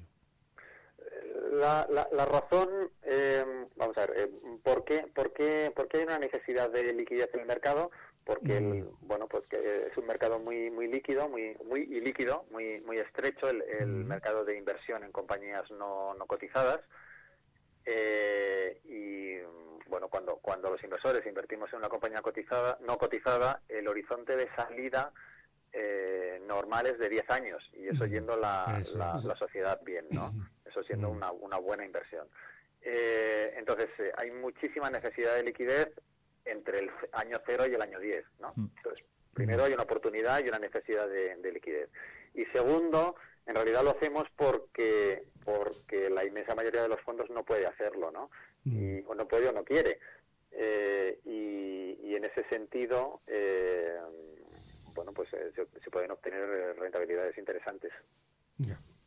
La, 1.53 1.85
la, 1.89 2.07
la 2.11 2.25
razón 2.25 2.91
eh, 3.03 3.45
vamos 3.75 3.97
a 3.97 4.07
ver, 4.07 4.17
eh, 4.17 4.29
¿por, 4.63 4.83
qué, 4.83 5.05
por, 5.13 5.33
qué, 5.33 5.71
¿por 5.75 5.87
qué 5.87 5.97
hay 5.97 6.03
una 6.03 6.19
necesidad 6.19 6.69
de 6.69 6.93
liquidez 6.93 7.29
en 7.33 7.41
el 7.41 7.45
mercado? 7.45 7.91
Porque 8.25 8.57
el, 8.57 8.87
bueno, 9.01 9.27
pues 9.27 9.47
que 9.47 9.57
es 9.57 9.97
un 9.97 10.07
mercado 10.07 10.39
muy 10.39 10.71
muy 10.71 10.87
líquido, 10.87 11.27
muy 11.27 11.57
muy 11.65 11.85
líquido, 11.85 12.45
muy 12.51 12.79
muy 12.81 12.97
estrecho 12.97 13.49
el, 13.49 13.61
el 13.61 13.87
mercado 13.87 14.45
de 14.45 14.57
inversión 14.57 15.03
en 15.03 15.11
compañías 15.11 15.69
no, 15.71 16.13
no 16.13 16.25
cotizadas. 16.25 16.79
Eh, 17.85 18.79
y 18.85 19.39
bueno, 19.89 20.07
cuando 20.07 20.37
cuando 20.37 20.69
los 20.69 20.81
inversores 20.83 21.25
invertimos 21.25 21.71
en 21.73 21.79
una 21.79 21.89
compañía 21.89 22.21
cotizada, 22.21 22.77
no 22.81 22.97
cotizada, 22.97 23.61
el 23.67 23.87
horizonte 23.89 24.37
de 24.37 24.47
salida 24.55 25.11
eh, 25.73 26.41
normal 26.47 26.85
es 26.85 26.97
de 26.99 27.09
10 27.09 27.29
años 27.29 27.61
y 27.73 27.89
eso 27.89 28.05
yendo 28.05 28.37
la, 28.37 28.81
la, 28.95 29.19
la 29.21 29.35
sociedad 29.35 29.81
bien, 29.83 30.05
¿no? 30.11 30.31
Eso 30.73 30.83
siendo 30.83 31.09
una, 31.09 31.31
una 31.31 31.57
buena 31.57 31.85
inversión. 31.85 32.27
Eh, 32.81 33.53
entonces, 33.57 33.89
eh, 33.99 34.11
hay 34.17 34.31
muchísima 34.31 34.89
necesidad 34.89 35.35
de 35.35 35.43
liquidez 35.43 35.91
entre 36.45 36.79
el 36.79 36.91
año 37.11 37.39
0 37.45 37.67
y 37.67 37.75
el 37.75 37.81
año 37.81 37.99
10. 37.99 38.25
¿no? 38.39 38.53
Mm. 38.55 38.69
Entonces, 38.77 39.05
primero 39.33 39.63
hay 39.63 39.73
una 39.73 39.83
oportunidad 39.83 40.43
y 40.43 40.49
una 40.49 40.57
necesidad 40.57 41.07
de, 41.07 41.51
liquidez. 41.51 41.89
Y 42.33 42.45
segundo, 42.45 43.15
en 43.45 43.55
realidad 43.55 43.83
lo 43.83 43.91
hacemos 43.91 44.27
porque 44.35 45.27
porque 45.45 46.09
la 46.09 46.25
inmensa 46.25 46.55
mayoría 46.55 46.81
de 46.81 46.87
los 46.87 47.01
fondos 47.01 47.29
no 47.29 47.43
puede 47.43 47.67
hacerlo, 47.67 48.11
¿no? 48.11 48.31
Mm. 48.63 48.99
Y, 48.99 49.03
o 49.05 49.13
no 49.13 49.27
puede 49.27 49.49
o 49.49 49.51
no 49.51 49.63
quiere. 49.63 49.99
Eh, 50.51 51.19
y, 51.25 52.15
en 52.15 52.25
ese 52.25 52.47
sentido, 52.47 53.21
bueno, 54.93 55.13
pues 55.13 55.27
se, 55.29 55.91
pueden 55.91 56.11
obtener 56.11 56.75
rentabilidades 56.77 57.37
interesantes. 57.39 57.91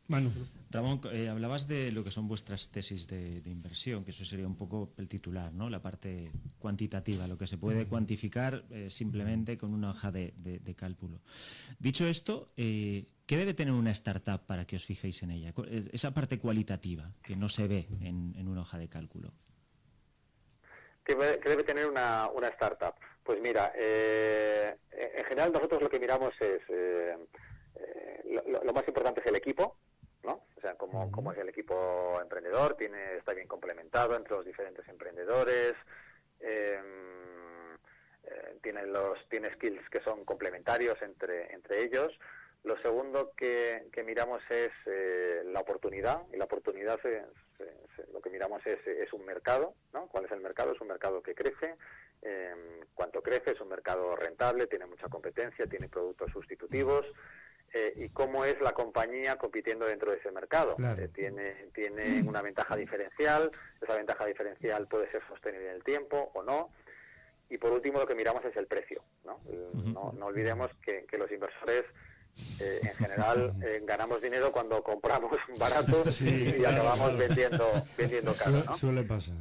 Bueno, 0.09 0.31
Ramón, 0.71 1.01
eh, 1.11 1.27
hablabas 1.27 1.67
de 1.67 1.91
lo 1.91 2.03
que 2.03 2.11
son 2.11 2.29
vuestras 2.29 2.71
tesis 2.71 3.07
de, 3.07 3.41
inversión, 3.45 4.05
que 4.05 4.11
eso 4.11 4.23
sería 4.23 4.47
un 4.47 4.55
poco 4.55 4.93
el 4.97 5.09
titular, 5.09 5.51
¿no? 5.51 5.69
La 5.69 5.81
parte 5.81 6.31
cuantitativa, 6.59 7.27
lo 7.27 7.37
que 7.37 7.45
se 7.45 7.57
puede 7.57 7.87
cuantificar 7.87 8.63
eh, 8.71 8.89
simplemente 8.89 9.57
con 9.57 9.73
una 9.73 9.91
hoja 9.91 10.11
de, 10.11 10.75
cálculo. 10.77 11.19
Dicho 11.77 12.07
esto, 12.07 12.53
eh, 12.55 13.05
¿qué 13.25 13.35
debe 13.35 13.53
tener 13.53 13.73
una 13.73 13.91
startup 13.91 14.45
para 14.45 14.65
que 14.65 14.77
os 14.77 14.85
fijéis 14.85 15.23
en 15.23 15.31
ella? 15.31 15.53
Esa 15.91 16.13
parte 16.13 16.39
cualitativa 16.39 17.11
que 17.21 17.35
no 17.35 17.49
se 17.49 17.67
ve 17.67 17.87
en, 18.01 18.47
una 18.47 18.61
hoja 18.61 18.77
de 18.77 18.87
cálculo. 18.87 19.33
¿Qué, 21.03 21.15
debe 21.15 21.63
tener 21.63 21.85
una, 21.85 22.29
startup? 22.49 22.95
Pues 23.23 23.41
mira, 23.41 23.73
en 23.75 25.25
general 25.25 25.51
nosotros 25.51 25.81
lo 25.81 25.89
que 25.89 25.99
miramos 25.99 26.33
es, 26.39 26.61
lo 28.63 28.73
más 28.73 28.87
importante 28.87 29.19
es 29.19 29.27
el 29.27 29.35
equipo, 29.35 29.77
cómo, 31.11 31.31
es 31.31 31.37
el 31.37 31.49
equipo 31.49 32.19
emprendedor, 32.21 32.75
tiene, 32.75 33.17
está 33.17 33.33
bien 33.33 33.47
complementado 33.47 34.15
entre 34.15 34.35
los 34.35 34.45
diferentes 34.45 34.87
emprendedores, 34.87 35.73
em, 36.39 37.73
eh, 38.23 38.57
tiene, 38.61 38.85
los, 38.85 39.17
tiene 39.29 39.53
skills 39.53 39.89
que 39.89 40.01
son 40.01 40.25
complementarios 40.25 41.01
entre, 41.01 41.53
entre 41.53 41.83
ellos. 41.83 42.17
Lo 42.63 42.77
segundo 42.81 43.33
que, 43.35 43.89
miramos 44.05 44.41
es 44.49 44.71
eh, 44.85 45.43
la 45.45 45.61
oportunidad, 45.61 46.23
y 46.33 46.37
la 46.37 46.45
oportunidad 46.45 46.99
lo 48.11 48.21
que 48.21 48.29
miramos 48.29 48.65
es, 48.65 48.85
es, 48.85 49.11
un 49.13 49.25
mercado, 49.25 49.73
¿no? 49.93 50.07
¿Cuál 50.07 50.25
es 50.25 50.31
el 50.31 50.41
mercado? 50.41 50.73
Es 50.73 50.81
un 50.81 50.87
mercado 50.87 51.21
que 51.21 51.33
crece, 51.33 51.75
eh, 52.21 52.81
cuánto 52.93 53.21
crece, 53.21 53.51
es 53.51 53.61
un 53.61 53.69
mercado 53.69 54.15
rentable, 54.15 54.67
tiene 54.67 54.85
mucha 54.85 55.07
competencia, 55.07 55.67
tiene 55.67 55.87
productos 55.87 56.31
sustitutivos. 56.31 57.05
Eh, 57.77 57.93
y 57.95 58.09
cómo 58.09 58.43
es 58.43 58.59
la 58.59 58.71
compañía 58.71 59.35
compitiendo 59.35 59.85
dentro 59.85 60.09
de 60.11 60.17
ese 60.17 60.31
mercado. 60.31 60.75
Eh, 60.79 61.09
tiene, 61.13 61.67
tiene 61.75 62.23
una 62.27 62.41
ventaja 62.41 62.75
diferencial, 62.75 63.51
esa 63.79 63.93
ventaja 63.93 64.25
diferencial 64.25 64.87
puede 64.87 65.11
ser 65.11 65.21
sostenible 65.27 65.69
en 65.69 65.75
el 65.75 65.83
tiempo 65.83 66.31
o 66.33 66.41
no. 66.41 66.71
Y 67.49 67.57
por 67.59 67.71
último, 67.71 67.99
lo 67.99 68.07
que 68.07 68.15
miramos 68.15 68.43
es 68.45 68.57
el 68.57 68.65
precio. 68.65 69.03
No, 69.25 69.39
no, 70.13 70.25
olvidemos 70.25 70.71
que, 70.81 71.05
los 71.17 71.31
inversores 71.31 71.83
eh, 72.59 72.79
en 72.81 72.95
general 72.95 73.53
ganamos 73.83 74.21
dinero 74.21 74.51
cuando 74.51 74.81
compramos 74.81 75.31
barato 75.59 76.03
y 76.21 76.65
acabamos 76.65 77.15
vendiendo, 77.15 77.71
vendiendo 77.95 78.33
caro. 78.33 78.63
¿no? 78.65 78.73
Suele 78.73 79.03
pasar. 79.03 79.35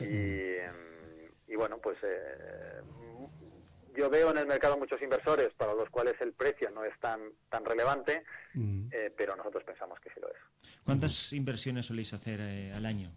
Y, 0.00 1.52
y 1.52 1.56
bueno, 1.56 1.78
pues 1.78 1.98
yo 3.96 4.10
veo 4.10 4.30
en 4.30 4.38
el 4.38 4.46
mercado 4.46 4.78
muchos 4.78 5.00
inversores 5.02 5.52
para 5.54 5.74
los 5.74 5.88
cuales 5.90 6.14
el 6.20 6.32
precio 6.32 6.70
no 6.70 6.84
es 6.84 6.98
tan, 7.00 7.20
tan 7.48 7.64
relevante, 7.64 8.24
mm. 8.54 8.88
eh, 8.92 9.12
pero 9.16 9.36
nosotros 9.36 9.64
pensamos 9.64 9.98
que 10.00 10.10
sí 10.10 10.20
lo 10.20 10.28
es. 10.28 10.36
¿Cuántas 10.84 11.32
inversiones 11.32 11.86
soléis 11.86 12.12
hacer 12.12 12.40
eh, 12.40 12.72
al 12.72 12.86
año? 12.86 13.10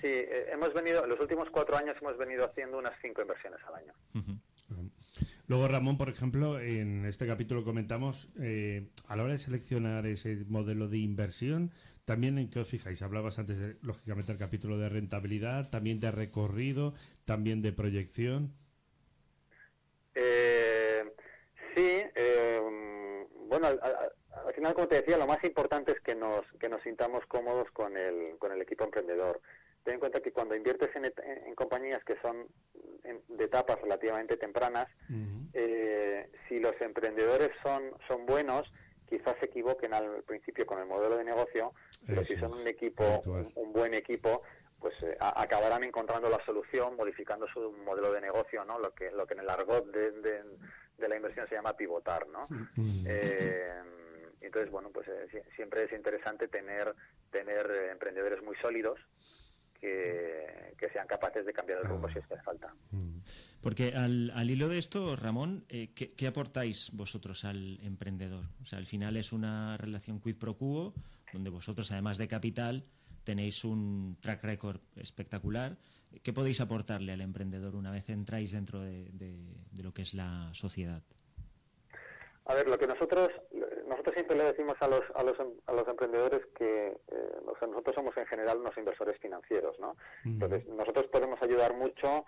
Sí, 0.00 0.08
eh, 0.08 0.48
hemos 0.52 0.72
venido, 0.72 1.04
en 1.04 1.10
los 1.10 1.20
últimos 1.20 1.48
cuatro 1.50 1.76
años 1.76 1.96
hemos 2.00 2.16
venido 2.16 2.44
haciendo 2.44 2.78
unas 2.78 2.94
cinco 3.02 3.20
inversiones 3.22 3.60
al 3.66 3.74
año. 3.74 3.94
Luego, 5.46 5.68
Ramón, 5.68 5.98
por 5.98 6.08
ejemplo, 6.08 6.60
en 6.60 7.04
este 7.04 7.26
capítulo 7.26 7.64
comentamos, 7.64 8.32
a 9.08 9.16
la 9.16 9.22
hora 9.24 9.32
de 9.32 9.38
seleccionar 9.38 10.06
ese 10.06 10.44
modelo 10.48 10.88
de 10.88 10.98
inversión, 10.98 11.72
también 12.04 12.38
en 12.38 12.48
qué 12.48 12.60
os 12.60 12.68
fijáis. 12.68 13.02
Hablabas 13.02 13.38
antes, 13.38 13.76
lógicamente, 13.82 14.32
del 14.32 14.38
capítulo 14.38 14.78
de 14.78 14.88
rentabilidad, 14.88 15.70
también 15.70 15.98
de 15.98 16.10
recorrido, 16.10 16.94
también 17.24 17.62
de 17.62 17.72
proyección. 17.72 18.54
Eh, 20.14 21.04
sí, 21.74 22.02
eh, 22.14 22.60
bueno, 23.46 23.68
al, 23.68 24.54
final, 24.54 24.74
como 24.74 24.88
te 24.88 24.96
decía, 24.96 25.18
lo 25.18 25.26
más 25.26 25.42
importante 25.44 25.92
es 25.92 26.00
que 26.00 26.14
nos, 26.14 26.44
que 26.58 26.68
nos 26.68 26.82
sintamos 26.82 27.24
cómodos 27.26 27.70
con 27.72 27.96
el, 27.96 28.36
con 28.38 28.52
el 28.52 28.62
equipo 28.62 28.84
emprendedor. 28.84 29.40
Ten 29.84 29.94
en 29.94 30.00
cuenta 30.00 30.20
que 30.20 30.32
cuando 30.32 30.54
inviertes 30.54 30.90
en, 30.94 31.04
en 31.04 31.54
compañías 31.54 32.04
que 32.04 32.16
son 32.20 32.48
de 33.28 33.44
etapas 33.44 33.80
relativamente 33.80 34.36
tempranas, 34.36 34.88
eh, 35.52 36.28
si 36.48 36.60
los 36.60 36.78
emprendedores 36.80 37.50
son, 37.62 37.82
son 38.06 38.26
buenos, 38.26 38.70
quizás 39.08 39.36
se 39.40 39.46
equivoquen 39.46 39.94
al 39.94 40.22
principio 40.22 40.66
con 40.66 40.78
el 40.78 40.86
modelo 40.86 41.16
de 41.16 41.24
negocio, 41.24 41.72
pero 42.06 42.24
si 42.24 42.36
son 42.36 42.54
un 42.54 42.66
equipo, 42.66 43.22
un, 43.54 43.72
buen 43.72 43.94
equipo, 43.94 44.42
pues 44.80 44.94
eh, 45.02 45.16
acabarán 45.20 45.84
encontrando 45.84 46.30
la 46.30 46.42
solución 46.44 46.96
modificando 46.96 47.46
su 47.48 47.72
modelo 47.84 48.12
de 48.12 48.20
negocio, 48.20 48.64
¿no? 48.64 48.78
Lo 48.78 48.92
que, 48.94 49.10
lo 49.10 49.26
que 49.26 49.34
en 49.34 49.40
el 49.40 49.50
argot 49.50 49.86
de, 49.92 50.10
de, 50.12 51.08
la 51.08 51.16
inversión 51.16 51.46
se 51.48 51.54
llama 51.54 51.76
pivotar, 51.76 52.26
¿no? 52.28 52.48
Eh, 53.06 53.74
entonces, 54.40 54.70
bueno, 54.70 54.90
pues 54.90 55.06
eh, 55.08 55.44
siempre 55.54 55.84
es 55.84 55.92
interesante 55.92 56.48
tener, 56.48 56.94
tener 57.30 57.70
emprendedores 57.92 58.42
muy 58.42 58.56
sólidos 58.56 58.98
que, 59.78 60.74
que, 60.78 60.88
sean 60.90 61.06
capaces 61.06 61.44
de 61.44 61.52
cambiar 61.52 61.80
el 61.80 61.84
rumbo 61.84 62.08
si 62.08 62.18
es 62.18 62.26
que 62.26 62.34
hace 62.34 62.42
falta. 62.42 62.74
Porque 63.60 63.92
al, 63.94 64.30
al, 64.34 64.50
hilo 64.50 64.68
de 64.68 64.78
esto, 64.78 65.14
Ramón, 65.16 65.66
¿qué, 65.68 66.14
¿qué, 66.16 66.26
aportáis 66.26 66.90
vosotros 66.94 67.44
al 67.44 67.80
emprendedor? 67.82 68.46
O 68.62 68.64
sea, 68.64 68.78
al 68.78 68.86
final 68.86 69.16
es 69.16 69.32
una 69.32 69.76
relación 69.76 70.20
quid 70.20 70.36
pro 70.36 70.56
quo, 70.56 70.94
donde 71.32 71.50
vosotros, 71.50 71.92
además 71.92 72.16
de 72.18 72.28
capital, 72.28 72.84
tenéis 73.24 73.64
un 73.64 74.16
track 74.20 74.44
record 74.44 74.80
espectacular. 74.96 75.76
¿Qué 76.22 76.32
podéis 76.32 76.60
aportarle 76.60 77.12
al 77.12 77.20
emprendedor 77.20 77.76
una 77.76 77.90
vez 77.90 78.08
entráis 78.08 78.52
dentro 78.52 78.80
de, 78.80 79.10
lo 79.82 79.92
que 79.92 80.02
es 80.02 80.14
la 80.14 80.50
sociedad? 80.52 81.02
A 82.46 82.54
ver, 82.54 82.66
lo 82.66 82.78
que 82.78 82.86
nosotros 82.86 83.30
nosotros 83.86 84.14
siempre 84.14 84.36
le 84.36 84.44
decimos 84.44 84.76
a 84.80 84.88
los, 84.88 85.02
a 85.14 85.22
los, 85.22 85.36
a 85.66 85.72
los 85.72 85.88
emprendedores 85.88 86.46
que 86.56 86.96
eh, 87.08 87.40
nosotros 87.44 87.94
somos 87.94 88.16
en 88.16 88.26
general 88.26 88.58
unos 88.58 88.76
inversores 88.76 89.18
financieros, 89.18 89.78
¿no? 89.80 89.96
Entonces, 90.24 90.64
nosotros 90.68 91.06
podemos 91.08 91.42
ayudar 91.42 91.74
mucho 91.74 92.24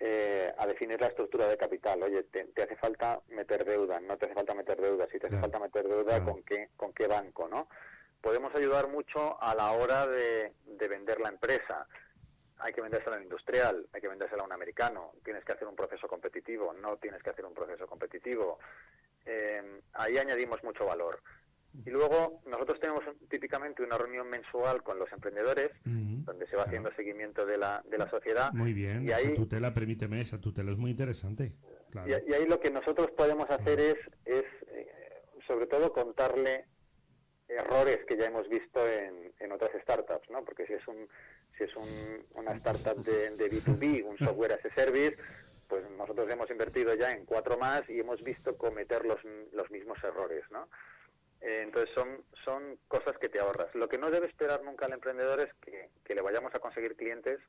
eh, 0.00 0.52
a 0.58 0.66
definir 0.66 1.00
la 1.00 1.06
estructura 1.06 1.46
de 1.46 1.56
capital. 1.56 2.02
Oye, 2.02 2.24
te, 2.24 2.62
hace 2.62 2.76
falta 2.76 3.20
meter 3.28 3.64
deuda, 3.64 4.00
no 4.00 4.16
te 4.16 4.26
hace 4.26 4.34
falta 4.34 4.54
meter 4.54 4.80
deuda, 4.80 5.06
si 5.10 5.18
te 5.18 5.28
hace 5.28 5.38
falta 5.38 5.58
meter 5.58 5.86
deuda, 5.86 6.24
¿con 6.24 6.42
qué 6.42 6.70
con 6.76 6.92
qué 6.92 7.06
banco, 7.06 7.48
no? 7.48 7.68
Podemos 8.24 8.54
ayudar 8.54 8.88
mucho 8.88 9.40
a 9.40 9.54
la 9.54 9.72
hora 9.72 10.06
de, 10.06 10.50
vender 10.88 11.20
la 11.20 11.28
empresa. 11.28 11.86
Hay 12.58 12.72
que 12.72 12.80
vendérsela 12.80 13.16
a 13.16 13.18
un 13.18 13.24
industrial, 13.24 13.86
hay 13.92 14.00
que 14.00 14.08
vendérsela 14.08 14.42
a 14.42 14.46
un 14.46 14.52
americano, 14.52 15.12
tienes 15.22 15.44
que 15.44 15.52
hacer 15.52 15.68
un 15.68 15.76
proceso 15.76 16.08
competitivo, 16.08 16.72
no 16.72 16.96
tienes 16.96 17.22
que 17.22 17.30
hacer 17.30 17.44
un 17.44 17.52
proceso 17.52 17.86
competitivo. 17.86 18.58
Eh, 19.26 19.80
ahí 19.92 20.16
añadimos 20.16 20.64
mucho 20.64 20.86
valor. 20.86 21.20
Y 21.84 21.90
luego 21.90 22.40
nosotros 22.46 22.80
tenemos 22.80 23.04
típicamente 23.28 23.82
una 23.82 23.98
reunión 23.98 24.28
mensual 24.30 24.82
con 24.82 24.98
los 24.98 25.12
emprendedores, 25.12 25.72
donde 25.84 26.46
se 26.46 26.56
va 26.56 26.62
haciendo 26.62 26.94
seguimiento 26.94 27.44
de 27.44 27.58
la, 27.58 27.82
de 27.84 27.98
la 27.98 28.08
sociedad. 28.08 28.52
Muy 28.52 28.72
bien, 28.72 29.04
y 29.04 29.08
esa 29.08 29.16
ahí, 29.18 29.34
tutela, 29.34 29.74
permíteme, 29.74 30.20
esa 30.20 30.40
tutela 30.40 30.70
es 30.70 30.78
muy 30.78 30.92
interesante. 30.92 31.52
Y, 32.06 32.12
ahí 32.32 32.46
lo 32.46 32.58
que 32.58 32.70
nosotros 32.70 33.10
podemos 33.10 33.50
hacer 33.50 33.80
es, 33.80 33.96
es 34.24 34.44
eh, 34.68 34.88
sobre 35.46 35.66
todo, 35.66 35.92
contarle 35.92 36.66
errores 37.48 37.98
que 38.06 38.16
ya 38.16 38.26
hemos 38.26 38.48
visto 38.48 38.86
en, 38.88 39.32
en 39.38 39.52
otras 39.52 39.70
startups, 39.82 40.30
¿no? 40.30 40.44
Porque 40.44 40.66
si 40.66 40.74
es 40.74 40.86
un 40.88 41.08
si 41.56 41.64
es 41.64 41.76
un, 41.76 42.24
una 42.34 42.52
startup 42.54 42.96
de, 43.04 43.30
de 43.30 43.50
B2B, 43.50 44.04
un 44.04 44.18
software 44.18 44.52
as 44.52 44.64
a 44.64 44.74
service, 44.74 45.16
pues 45.68 45.88
nosotros 45.90 46.28
hemos 46.30 46.50
invertido 46.50 46.94
ya 46.94 47.12
en 47.12 47.24
cuatro 47.24 47.56
más 47.56 47.88
y 47.88 48.00
hemos 48.00 48.22
visto 48.22 48.56
cometer 48.56 49.04
los, 49.04 49.20
los 49.52 49.70
mismos 49.70 50.02
errores, 50.02 50.44
¿no? 50.50 50.68
Eh, 51.40 51.60
entonces 51.62 51.90
son, 51.94 52.24
son 52.42 52.78
cosas 52.88 53.18
que 53.18 53.28
te 53.28 53.38
ahorras. 53.38 53.74
Lo 53.74 53.88
que 53.88 53.98
no 53.98 54.10
debe 54.10 54.26
esperar 54.26 54.62
nunca 54.62 54.86
al 54.86 54.94
emprendedor 54.94 55.40
es 55.40 55.52
que, 55.60 56.14
le 56.14 56.22
vayamos 56.22 56.54
a 56.54 56.58
conseguir 56.58 56.96
clientes 56.96 57.40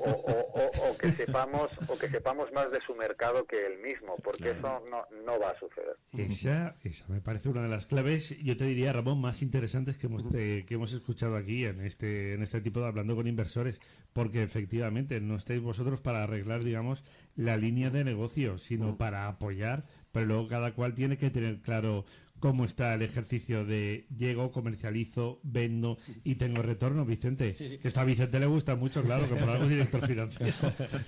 o, 0.00 0.87
que 0.98 1.12
sepamos 1.12 1.70
o 1.88 1.98
que 1.98 2.08
sepamos 2.08 2.52
más 2.52 2.70
de 2.70 2.80
su 2.86 2.94
mercado 2.94 3.46
que 3.46 3.66
él 3.66 3.78
mismo, 3.78 4.16
porque 4.22 4.50
eso 4.50 4.82
no, 4.90 5.04
no 5.24 5.38
va 5.38 5.50
a 5.50 5.58
suceder. 5.58 5.96
Esa, 6.16 6.76
esa 6.82 7.06
me 7.08 7.20
parece 7.20 7.48
una 7.48 7.62
de 7.62 7.68
las 7.68 7.86
claves, 7.86 8.36
yo 8.42 8.56
te 8.56 8.64
diría, 8.64 8.92
Ramón, 8.92 9.20
más 9.20 9.42
interesantes 9.42 9.96
que 9.96 10.06
hemos, 10.06 10.24
que 10.24 10.66
hemos 10.68 10.92
escuchado 10.92 11.36
aquí 11.36 11.64
en 11.64 11.80
este, 11.80 12.34
en 12.34 12.42
este 12.42 12.60
tipo 12.60 12.80
de 12.80 12.88
hablando 12.88 13.14
con 13.14 13.26
inversores, 13.26 13.80
porque 14.12 14.42
efectivamente 14.42 15.20
no 15.20 15.36
estáis 15.36 15.62
vosotros 15.62 16.00
para 16.00 16.24
arreglar, 16.24 16.64
digamos, 16.64 17.04
la 17.36 17.56
línea 17.56 17.90
de 17.90 18.04
negocio, 18.04 18.58
sino 18.58 18.96
para 18.96 19.28
apoyar, 19.28 19.84
pero 20.12 20.26
luego 20.26 20.48
cada 20.48 20.74
cual 20.74 20.94
tiene 20.94 21.18
que 21.18 21.30
tener 21.30 21.60
claro 21.60 22.04
cómo 22.40 22.64
está 22.64 22.94
el 22.94 23.02
ejercicio 23.02 23.64
de 23.64 24.06
llego, 24.16 24.50
comercializo, 24.50 25.40
vendo 25.42 25.98
y 26.24 26.36
tengo 26.36 26.62
retorno, 26.62 27.04
Vicente. 27.04 27.54
Que 27.54 27.88
está 27.88 28.02
a 28.02 28.04
Vicente 28.04 28.38
le 28.38 28.46
gusta 28.46 28.76
mucho, 28.76 29.02
claro, 29.02 29.28
que 29.28 29.34
por 29.34 29.48
algo 29.48 29.64
es 29.64 29.70
director 29.70 30.06
financiero. 30.06 30.54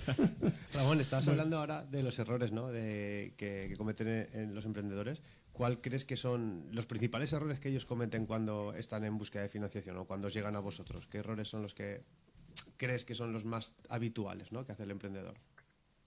Ramón, 0.73 0.99
estabas 0.99 1.27
hablando 1.27 1.57
ahora 1.57 1.83
de 1.83 2.03
los 2.03 2.17
errores 2.19 2.51
¿no? 2.51 2.69
de, 2.69 3.33
que, 3.37 3.73
cometen 3.77 4.29
en 4.33 4.55
los 4.55 4.65
emprendedores. 4.65 5.21
¿Cuál 5.53 5.81
crees 5.81 6.05
que 6.05 6.17
son 6.17 6.67
los 6.71 6.85
principales 6.85 7.33
errores 7.33 7.59
que 7.59 7.69
ellos 7.69 7.85
cometen 7.85 8.25
cuando 8.25 8.73
están 8.75 9.03
en 9.03 9.17
búsqueda 9.17 9.43
de 9.43 9.49
financiación 9.49 9.97
o 9.97 10.05
cuando 10.05 10.29
llegan 10.29 10.55
a 10.55 10.59
vosotros? 10.59 11.07
¿Qué 11.07 11.19
errores 11.19 11.49
son 11.49 11.61
los 11.61 11.73
que 11.73 12.03
crees 12.77 13.05
que 13.05 13.15
son 13.15 13.33
los 13.33 13.45
más 13.45 13.75
habituales 13.89 14.51
¿no? 14.51 14.65
que 14.65 14.71
hace 14.71 14.83
el 14.83 14.91
emprendedor? 14.91 15.35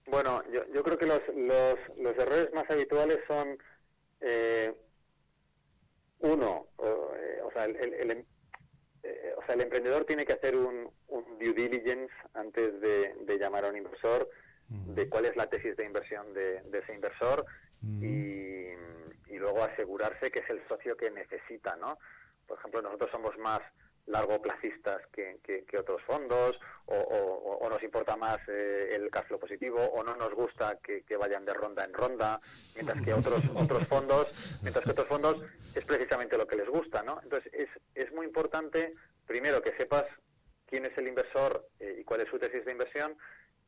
Bueno, 0.06 0.42
yo, 0.52 0.82
creo 0.82 0.98
que 0.98 1.06
los, 1.06 1.20
los, 1.34 1.78
los 1.98 2.16
errores 2.18 2.50
más 2.54 2.68
habituales 2.70 3.18
son 3.26 3.56
eh, 4.20 4.74
uno, 6.24 6.66
eh, 6.82 7.40
o 7.44 7.50
sea, 7.52 7.64
el, 7.66 7.76
el, 7.76 8.26
eh, 9.02 9.34
o 9.36 9.44
sea, 9.44 9.54
el 9.54 9.60
emprendedor 9.60 10.04
tiene 10.04 10.24
que 10.24 10.32
hacer 10.32 10.56
un, 10.56 10.90
due 11.38 11.52
diligence 11.52 12.12
antes 12.32 12.80
de, 12.80 13.38
llamar 13.38 13.64
a 13.64 13.68
un 13.68 13.76
inversor, 13.76 14.28
de 14.68 15.08
cuál 15.10 15.26
es 15.26 15.36
la 15.36 15.48
tesis 15.50 15.76
de 15.76 15.84
inversión 15.84 16.32
de, 16.32 16.62
ese 16.72 16.94
inversor 16.94 17.44
y, 18.00 18.70
y, 19.30 19.38
luego 19.38 19.62
asegurarse 19.62 20.30
que 20.30 20.38
es 20.38 20.48
el 20.48 20.66
socio 20.66 20.96
que 20.96 21.10
necesita, 21.10 21.76
¿no? 21.76 21.98
Por 22.46 22.58
ejemplo, 22.58 22.80
nosotros 22.80 23.10
somos 23.10 23.36
más 23.38 23.60
largoplacistas 24.06 25.06
que, 25.12 25.38
que, 25.42 25.78
otros 25.78 26.02
fondos, 26.02 26.58
o, 26.86 27.66
nos 27.68 27.82
importa 27.82 28.16
más 28.16 28.38
eh, 28.48 28.90
el 28.92 29.10
cash 29.10 29.26
flow 29.26 29.40
positivo, 29.40 29.82
o 29.82 30.02
no 30.02 30.14
nos 30.16 30.32
gusta 30.34 30.78
que, 30.82 31.02
vayan 31.16 31.44
de 31.44 31.54
ronda 31.54 31.84
en 31.84 31.92
ronda, 31.92 32.38
mientras 32.74 33.02
que 33.02 33.14
otros 33.14 33.42
otros 33.54 33.86
fondos, 33.88 34.58
mientras 34.62 34.84
que 34.84 34.90
otros 34.90 35.08
fondos 35.08 35.42
es 35.74 35.84
precisamente 35.84 36.36
lo 36.36 36.46
que 36.46 36.56
les 36.56 36.68
gusta, 36.68 37.02
¿no? 37.02 37.20
Entonces 37.22 37.52
es, 37.54 37.68
es 37.94 38.12
muy 38.12 38.26
importante 38.26 38.94
primero 39.26 39.62
que 39.62 39.76
sepas 39.76 40.04
quién 40.66 40.84
es 40.84 40.96
el 40.98 41.08
inversor 41.08 41.66
eh, 41.80 41.96
y 42.00 42.04
cuál 42.04 42.20
es 42.20 42.28
su 42.28 42.38
tesis 42.38 42.64
de 42.64 42.72
inversión. 42.72 43.16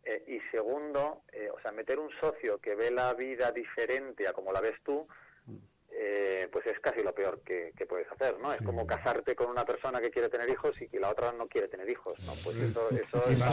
Eh, 0.05 0.23
y 0.29 0.41
segundo, 0.53 1.25
o 1.53 1.61
sea, 1.61 1.73
meter 1.73 1.99
un 1.99 2.11
socio 2.21 2.59
que 2.59 2.77
ve 2.77 2.93
la 2.93 3.13
vida 3.15 3.51
diferente 3.51 4.29
a 4.29 4.33
como 4.33 4.53
la 4.53 4.61
ves 4.61 4.77
tú, 4.85 5.09
eh, 5.99 6.49
pues 6.53 6.67
es 6.67 6.79
casi 6.81 7.03
lo 7.03 7.15
peor 7.15 7.41
que, 7.43 7.73
puedes 7.89 8.11
hacer, 8.11 8.39
¿no? 8.41 8.53
Es 8.53 8.61
como 8.61 8.87
casarte 8.87 9.35
con 9.35 9.49
una 9.49 9.65
persona 9.65 10.01
que 10.01 10.11
quiere 10.11 10.29
tener 10.29 10.51
hijos 10.51 10.75
y 10.83 10.89
que 10.89 10.99
la 10.99 11.11
otra 11.11 11.33
no 11.33 11.47
quiere 11.47 11.69
tener 11.69 11.89
hijos, 11.89 12.19
¿no? 12.27 12.33
Pues 12.45 12.57
eso, 12.59 12.91
eso 12.91 13.31
está, 13.31 13.53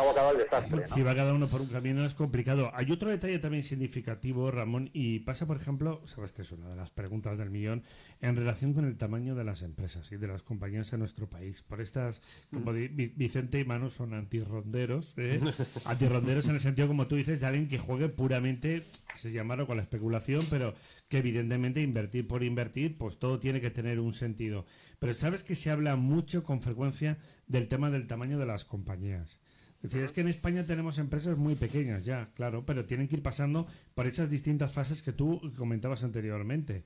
abocado 0.00 0.28
al, 0.30 0.38
desastre, 0.38 0.82
¿no? 0.88 0.94
Si 0.94 1.02
va 1.02 1.14
cada 1.14 1.32
uno 1.32 1.46
por 1.48 1.60
un 1.60 1.68
camino 1.68 2.04
es 2.04 2.14
complicado. 2.14 2.70
Hay 2.74 2.90
otro 2.90 3.10
detalle 3.10 3.38
también 3.38 3.62
significativo, 3.62 4.50
Ramón, 4.50 4.90
y 4.92 5.20
pasa, 5.20 5.46
por 5.46 5.56
ejemplo, 5.56 6.02
sabes 6.04 6.32
que 6.32 6.42
es 6.42 6.52
una 6.52 6.68
de 6.68 6.76
las 6.76 6.90
preguntas 6.90 7.38
del 7.38 7.50
millón, 7.50 7.82
en 8.20 8.36
relación 8.36 8.74
con 8.74 8.84
el 8.84 8.98
tamaño 8.98 9.34
de 9.34 9.44
las 9.44 9.62
empresas 9.62 10.10
y 10.12 10.16
de 10.16 10.26
las 10.26 10.42
compañías 10.42 10.92
en 10.92 10.98
nuestro 10.98 11.28
país. 11.28 11.62
Por 11.62 11.80
estas, 11.80 12.20
como 12.50 12.72
mm. 12.72 13.14
Vicente 13.16 13.60
y 13.60 13.64
Manu 13.64 13.88
son 13.88 14.12
antirronderos, 14.12 15.14
¿eh? 15.16 15.40
antirronderos 15.86 16.48
en 16.48 16.56
el 16.56 16.60
sentido, 16.60 16.88
como 16.88 17.06
tú 17.06 17.16
dices, 17.16 17.40
de 17.40 17.46
alguien 17.46 17.68
que 17.68 17.78
juegue 17.78 18.08
puramente, 18.08 18.82
se 19.14 19.32
llamarlo 19.32 19.66
con 19.66 19.76
la 19.76 19.82
especulación, 19.82 20.42
pero 20.50 20.74
que 21.08 21.18
evidentemente 21.18 21.80
invertir 21.80 22.26
por 22.26 22.42
invertir, 22.42 22.96
pues 22.98 23.18
todo 23.18 23.38
tiene 23.38 23.60
que 23.60 23.70
tener 23.70 24.00
un 24.00 24.14
sentido. 24.14 24.64
Pero 24.98 25.12
sabes 25.12 25.44
que 25.44 25.54
se 25.54 25.70
habla 25.70 25.96
mucho 25.96 26.42
con 26.42 26.62
frecuencia 26.62 27.18
del 27.46 27.68
tema 27.68 27.90
del 27.90 28.06
tamaño 28.06 28.38
de 28.38 28.46
las 28.46 28.64
compañías. 28.64 29.38
Es 29.76 29.90
decir, 29.90 30.02
es 30.02 30.12
que 30.12 30.22
en 30.22 30.28
España 30.28 30.64
tenemos 30.66 30.98
empresas 30.98 31.36
muy 31.36 31.56
pequeñas 31.56 32.06
ya, 32.06 32.30
claro, 32.34 32.64
pero 32.64 32.86
tienen 32.86 33.06
que 33.06 33.16
ir 33.16 33.22
pasando 33.22 33.66
por 33.94 34.06
esas 34.06 34.30
distintas 34.30 34.72
fases 34.72 35.02
que 35.02 35.12
tú 35.12 35.52
comentabas 35.58 36.02
anteriormente. 36.04 36.84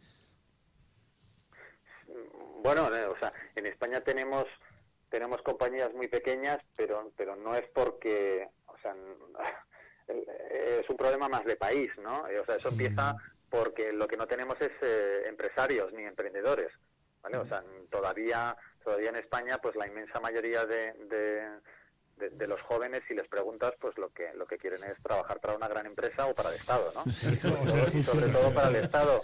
Bueno, 2.65 2.93
eh, 2.93 3.07
o 3.07 3.17
sea, 3.19 3.33
en 3.55 3.67
España 3.67 4.01
tenemos 4.01 4.47
tenemos 5.11 5.41
compañías 5.43 5.95
muy 5.95 6.09
pequeñas, 6.09 6.59
pero 6.77 7.13
pero 7.17 7.37
no 7.37 7.55
es 7.55 7.67
porque, 7.69 8.49
o 8.67 8.77
sea, 8.79 8.97
es 10.09 10.91
un 10.91 10.97
problema 10.97 11.29
más 11.29 11.45
de 11.45 11.55
país, 11.55 11.91
¿no? 12.03 12.23
O 12.23 12.45
sea, 12.45 12.57
eso 12.57 12.71
empieza 12.71 13.17
porque 13.51 13.93
lo 13.93 14.07
que 14.07 14.17
no 14.17 14.27
tenemos 14.27 14.61
es 14.61 14.71
eh, 14.83 15.23
empresarios 15.27 15.93
ni 15.93 16.05
emprendedores, 16.05 16.71
¿vale? 17.23 17.39
O 17.39 17.47
sea, 17.47 17.63
todavía, 17.91 18.57
todavía 18.85 19.11
en 19.11 19.17
España, 19.17 19.59
pues 19.59 19.77
la 19.77 19.87
inmensa 19.87 20.21
mayoría 20.21 20.67
de, 20.67 20.93
de, 22.17 22.47
los 22.47 22.61
jóvenes, 22.63 23.03
si 23.07 23.15
les 23.15 23.29
preguntas, 23.29 23.75
pues 23.79 23.97
lo 23.99 24.11
que 24.11 24.33
lo 24.35 24.47
que 24.47 24.59
quieren 24.59 24.83
es 24.85 25.01
trabajar 25.03 25.39
para 25.41 25.55
una 25.55 25.69
gran 25.69 25.87
empresa 25.87 26.27
o 26.27 26.35
para 26.35 26.49
el 26.49 26.57
Estado, 26.57 26.91
¿no? 26.95 27.05
Y 27.07 28.03
sobre, 28.03 28.29
todo, 28.29 28.53
para 28.53 28.69
el 28.69 28.77
Estado. 28.77 29.21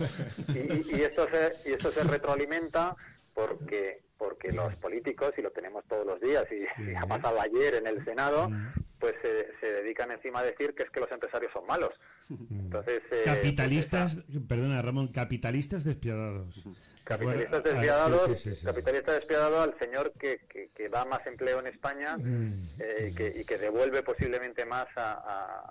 Y, 0.48 0.96
y, 0.96 1.02
esto 1.02 1.26
se, 1.30 1.68
y 1.68 1.72
esto 1.72 1.90
se 1.90 2.04
retroalimenta 2.04 2.94
porque 3.34 4.02
porque 4.24 4.52
los 4.52 4.74
políticos, 4.76 5.32
y 5.36 5.42
lo 5.42 5.50
tenemos 5.50 5.84
todos 5.84 6.06
los 6.06 6.18
días, 6.18 6.46
y, 6.50 6.94
ha 6.94 7.06
pasado 7.06 7.38
ayer 7.40 7.74
en 7.74 7.86
el 7.86 8.02
Senado, 8.06 8.50
pues 8.98 9.14
se, 9.60 9.66
dedican 9.70 10.10
encima 10.10 10.40
a 10.40 10.44
decir 10.44 10.74
que 10.74 10.84
es 10.84 10.90
que 10.90 11.00
los 11.00 11.12
empresarios 11.12 11.52
son 11.52 11.66
malos. 11.66 11.92
Entonces, 12.30 13.02
eh, 13.10 13.22
capitalistas, 13.26 14.16
pues 14.26 14.42
perdona 14.48 14.80
Ramón, 14.80 15.08
capitalistas 15.08 15.84
despiadados. 15.84 16.64
Capitalistas 17.04 17.62
ah, 17.66 17.68
despiadados, 17.68 18.44
capitalista 18.64 19.12
despiadado 19.12 19.60
al 19.60 19.78
señor 19.78 20.14
que, 20.18 20.40
que, 20.48 20.88
da 20.88 21.04
más 21.04 21.26
empleo 21.26 21.60
en 21.60 21.66
España 21.66 22.16
mm. 22.16 22.76
eh, 22.78 23.08
y, 23.10 23.14
que, 23.14 23.40
y 23.40 23.44
que 23.44 23.58
devuelve 23.58 24.02
posiblemente 24.02 24.64
más 24.64 24.86
a, 24.96 25.66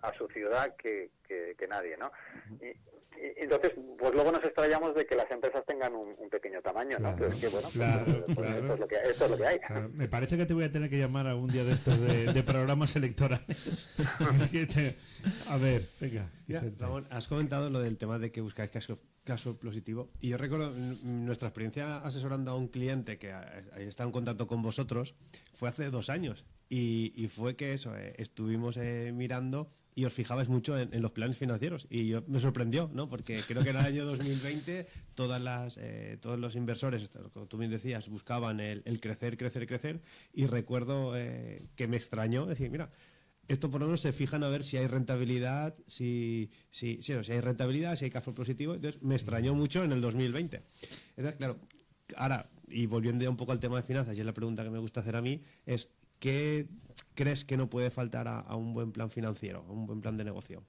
a, 0.00 0.12
su 0.16 0.26
ciudad 0.28 0.74
que, 0.76 1.10
que, 1.28 1.68
nadie, 1.68 1.98
¿no? 1.98 2.10
Y, 2.62 2.72
entonces, 3.36 3.72
pues 3.98 4.14
luego 4.14 4.32
nos 4.32 4.42
extrañamos 4.44 4.94
de 4.94 5.06
que 5.06 5.14
las 5.14 5.30
empresas 5.30 5.64
tengan 5.66 5.94
un, 5.94 6.14
pequeño 6.30 6.62
tamaño, 6.62 6.98
¿no? 6.98 7.10
bueno, 7.16 7.26
pues, 7.28 7.40
pues, 8.34 8.50
esto, 8.50 9.24
es 9.24 9.30
lo 9.30 9.36
que, 9.36 9.46
hay. 9.46 9.58
Me 9.92 10.08
parece 10.08 10.36
que 10.36 10.46
te 10.46 10.54
voy 10.54 10.64
a 10.64 10.70
tener 10.70 10.88
que 10.88 10.98
llamar 10.98 11.26
algún 11.26 11.48
día 11.50 11.64
de 11.64 11.72
estos 11.72 12.00
de, 12.00 12.42
programas 12.42 12.94
electorales. 12.96 13.90
a 15.48 15.56
ver, 15.56 15.82
venga. 16.00 16.30
Ramón, 16.78 17.06
has 17.10 17.26
comentado 17.28 17.68
lo 17.68 17.80
del 17.80 17.98
tema 17.98 18.18
de 18.18 18.30
que 18.30 18.40
buscáis 18.40 18.70
caso, 18.70 18.98
caso 19.24 19.58
positivo. 19.58 20.10
Y 20.20 20.28
yo 20.28 20.38
recuerdo 20.38 20.72
nuestra 21.02 21.48
experiencia 21.48 21.98
asesorando 21.98 22.52
a 22.52 22.56
un 22.56 22.68
cliente 22.68 23.18
que 23.18 23.34
está 23.78 24.04
en 24.04 24.12
contacto 24.12 24.46
con 24.46 24.62
vosotros 24.62 25.14
fue 25.54 25.68
hace 25.68 25.90
dos 25.90 26.10
años. 26.10 26.44
Y, 26.68 27.28
fue 27.34 27.56
que 27.56 27.74
eso, 27.74 27.96
eh, 27.96 28.14
estuvimos 28.18 28.76
eh, 28.76 29.12
mirando 29.12 29.72
y 30.00 30.06
os 30.06 30.14
fijabais 30.14 30.48
mucho 30.48 30.78
en, 30.78 31.02
los 31.02 31.12
planes 31.12 31.36
financieros. 31.36 31.86
Y 31.90 32.08
yo, 32.08 32.22
me 32.26 32.40
sorprendió, 32.40 32.90
¿no? 32.94 33.10
Porque 33.10 33.42
creo 33.46 33.62
que 33.62 33.68
en 33.68 33.76
el 33.76 33.84
año 33.84 34.06
2020 34.06 34.86
todas 35.14 35.42
las, 35.42 35.76
eh, 35.76 36.16
todos 36.22 36.38
los 36.38 36.56
inversores, 36.56 37.10
como 37.34 37.46
tú 37.46 37.58
bien 37.58 37.70
decías, 37.70 38.08
buscaban 38.08 38.60
el, 38.60 38.82
crecer, 38.98 39.36
crecer, 39.36 39.66
crecer. 39.66 40.00
Y 40.32 40.46
recuerdo 40.46 41.18
eh, 41.18 41.60
que 41.76 41.86
me 41.86 41.98
extrañó 41.98 42.46
decir, 42.46 42.70
mira, 42.70 42.90
esto 43.46 43.70
por 43.70 43.82
lo 43.82 43.88
menos 43.88 44.00
se 44.00 44.14
fijan 44.14 44.42
a 44.42 44.48
ver 44.48 44.64
si 44.64 44.78
hay 44.78 44.86
rentabilidad, 44.86 45.74
si, 45.86 46.50
si, 46.70 47.02
si, 47.02 47.12
hay 47.12 47.40
rentabilidad, 47.40 47.94
si 47.96 48.06
hay 48.06 48.10
cash 48.10 48.24
positivo. 48.32 48.74
Entonces 48.74 49.02
me 49.02 49.16
extrañó 49.16 49.54
mucho 49.54 49.84
en 49.84 49.92
el 49.92 50.00
2020. 50.00 50.62
Entonces, 51.18 51.36
claro, 51.36 51.58
ahora, 52.16 52.48
y 52.68 52.86
volviendo 52.86 53.28
un 53.28 53.36
poco 53.36 53.52
al 53.52 53.60
tema 53.60 53.76
de 53.76 53.82
finanzas, 53.82 54.16
y 54.16 54.20
es 54.20 54.26
la 54.26 54.32
pregunta 54.32 54.64
que 54.64 54.70
me 54.70 54.78
gusta 54.78 55.00
hacer 55.00 55.16
a 55.16 55.20
mí, 55.20 55.42
es 55.66 55.90
¿qué 56.20 56.68
crees 57.20 57.44
que 57.44 57.58
no 57.58 57.68
puede 57.68 57.90
faltar 57.90 58.26
a, 58.28 58.56
un 58.56 58.72
buen 58.72 58.92
plan 58.92 59.10
financiero, 59.10 59.62
a 59.68 59.72
un 59.72 59.86
buen 59.86 60.00
plan 60.00 60.16
de 60.16 60.24
negocio? 60.24 60.62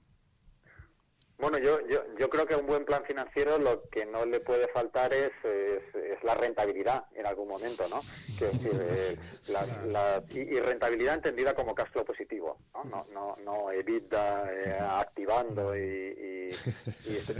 Bueno, 1.38 1.56
yo, 1.58 1.80
yo, 1.88 2.04
yo 2.18 2.28
creo 2.28 2.46
que 2.46 2.54
a 2.54 2.58
un 2.58 2.66
buen 2.66 2.84
plan 2.84 3.02
financiero 3.04 3.58
lo 3.58 3.88
que 3.88 4.04
no 4.04 4.26
le 4.26 4.38
puede 4.38 4.68
faltar 4.68 5.14
es, 5.14 5.32
es, 5.42 6.22
la 6.22 6.34
rentabilidad 6.34 7.06
en 7.14 7.26
algún 7.26 7.48
momento, 7.48 7.84
¿no? 7.88 8.00
Que 8.38 8.50
eh, 8.70 9.16
la, 9.48 10.22
y, 10.28 10.60
rentabilidad 10.60 11.14
entendida 11.14 11.54
como 11.54 11.74
cash 11.74 11.90
flow 11.90 12.04
positivo, 12.04 12.58
¿no? 12.74 12.84
No, 12.84 13.06
no, 13.12 13.36
no 13.42 13.72
EBITDA 13.72 14.52
eh, 14.52 14.78
activando 14.78 15.74
y, 15.74 16.50
este, 16.52 17.34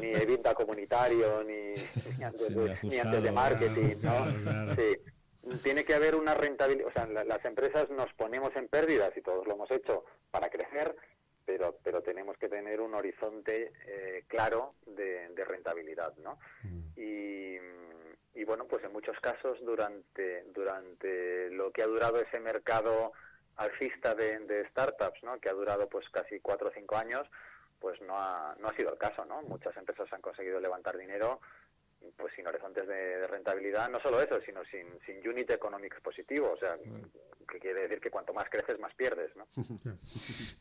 ni, 0.00 0.08
EBITDA 0.08 0.54
comunitario, 0.54 1.44
ni, 1.44 1.74
ni, 2.18 2.24
antes, 2.24 2.54
de, 2.54 2.78
ni 2.82 2.98
antes 2.98 3.22
de 3.22 3.32
marketing, 3.32 3.94
¿no? 4.02 4.74
Sí 4.74 5.15
tiene 5.62 5.84
que 5.84 5.94
haber 5.94 6.14
una 6.14 6.34
rentabilidad, 6.34 6.88
o 6.88 6.92
sea, 6.92 7.06
las 7.06 7.44
empresas 7.44 7.90
nos 7.90 8.12
ponemos 8.14 8.54
en 8.56 8.68
pérdidas 8.68 9.16
y 9.16 9.22
todos 9.22 9.46
lo 9.46 9.54
hemos 9.54 9.70
hecho 9.70 10.04
para 10.30 10.48
crecer, 10.48 10.96
pero, 11.44 11.78
pero 11.82 12.02
tenemos 12.02 12.36
que 12.38 12.48
tener 12.48 12.80
un 12.80 12.94
horizonte 12.94 13.72
eh, 13.86 14.24
claro 14.26 14.74
de, 14.86 15.32
rentabilidad, 15.46 16.14
¿no? 16.16 16.38
Mm. 16.64 17.00
Y, 17.00 17.56
y, 18.34 18.44
bueno, 18.44 18.66
pues 18.66 18.82
en 18.84 18.92
muchos 18.92 19.18
casos 19.20 19.58
durante, 19.64 20.42
durante 20.52 21.50
lo 21.50 21.70
que 21.70 21.82
ha 21.82 21.86
durado 21.86 22.20
ese 22.20 22.40
mercado 22.40 23.12
alcista 23.56 24.14
de, 24.14 24.40
de 24.40 24.68
startups, 24.70 25.22
¿no? 25.22 25.38
Que 25.38 25.48
ha 25.48 25.54
durado 25.54 25.88
pues 25.88 26.08
casi 26.10 26.40
cuatro 26.40 26.68
o 26.68 26.72
cinco 26.72 26.96
años, 26.96 27.28
pues 27.78 28.00
no 28.02 28.18
ha, 28.18 28.56
no 28.58 28.68
ha 28.68 28.74
sido 28.74 28.92
el 28.92 28.98
caso, 28.98 29.24
¿no? 29.24 29.42
Muchas 29.42 29.76
empresas 29.76 30.12
han 30.12 30.20
conseguido 30.20 30.60
levantar 30.60 30.96
dinero 30.96 31.40
pues 32.16 32.34
sin 32.34 32.46
horizontes 32.46 32.86
de, 32.86 33.26
rentabilidad, 33.26 33.90
no 33.90 34.00
solo 34.00 34.20
eso, 34.20 34.40
sino 34.44 34.64
sin, 34.64 34.86
sin 35.04 35.26
unit 35.28 35.50
economics 35.50 36.00
positivo, 36.00 36.52
o 36.52 36.56
sea, 36.56 36.76
que 37.48 37.58
quiere 37.58 37.82
decir 37.82 38.00
que 38.00 38.10
cuanto 38.10 38.32
más 38.32 38.48
creces, 38.50 38.78
más 38.78 38.94
pierdes, 38.94 39.30
¿no? 39.36 39.46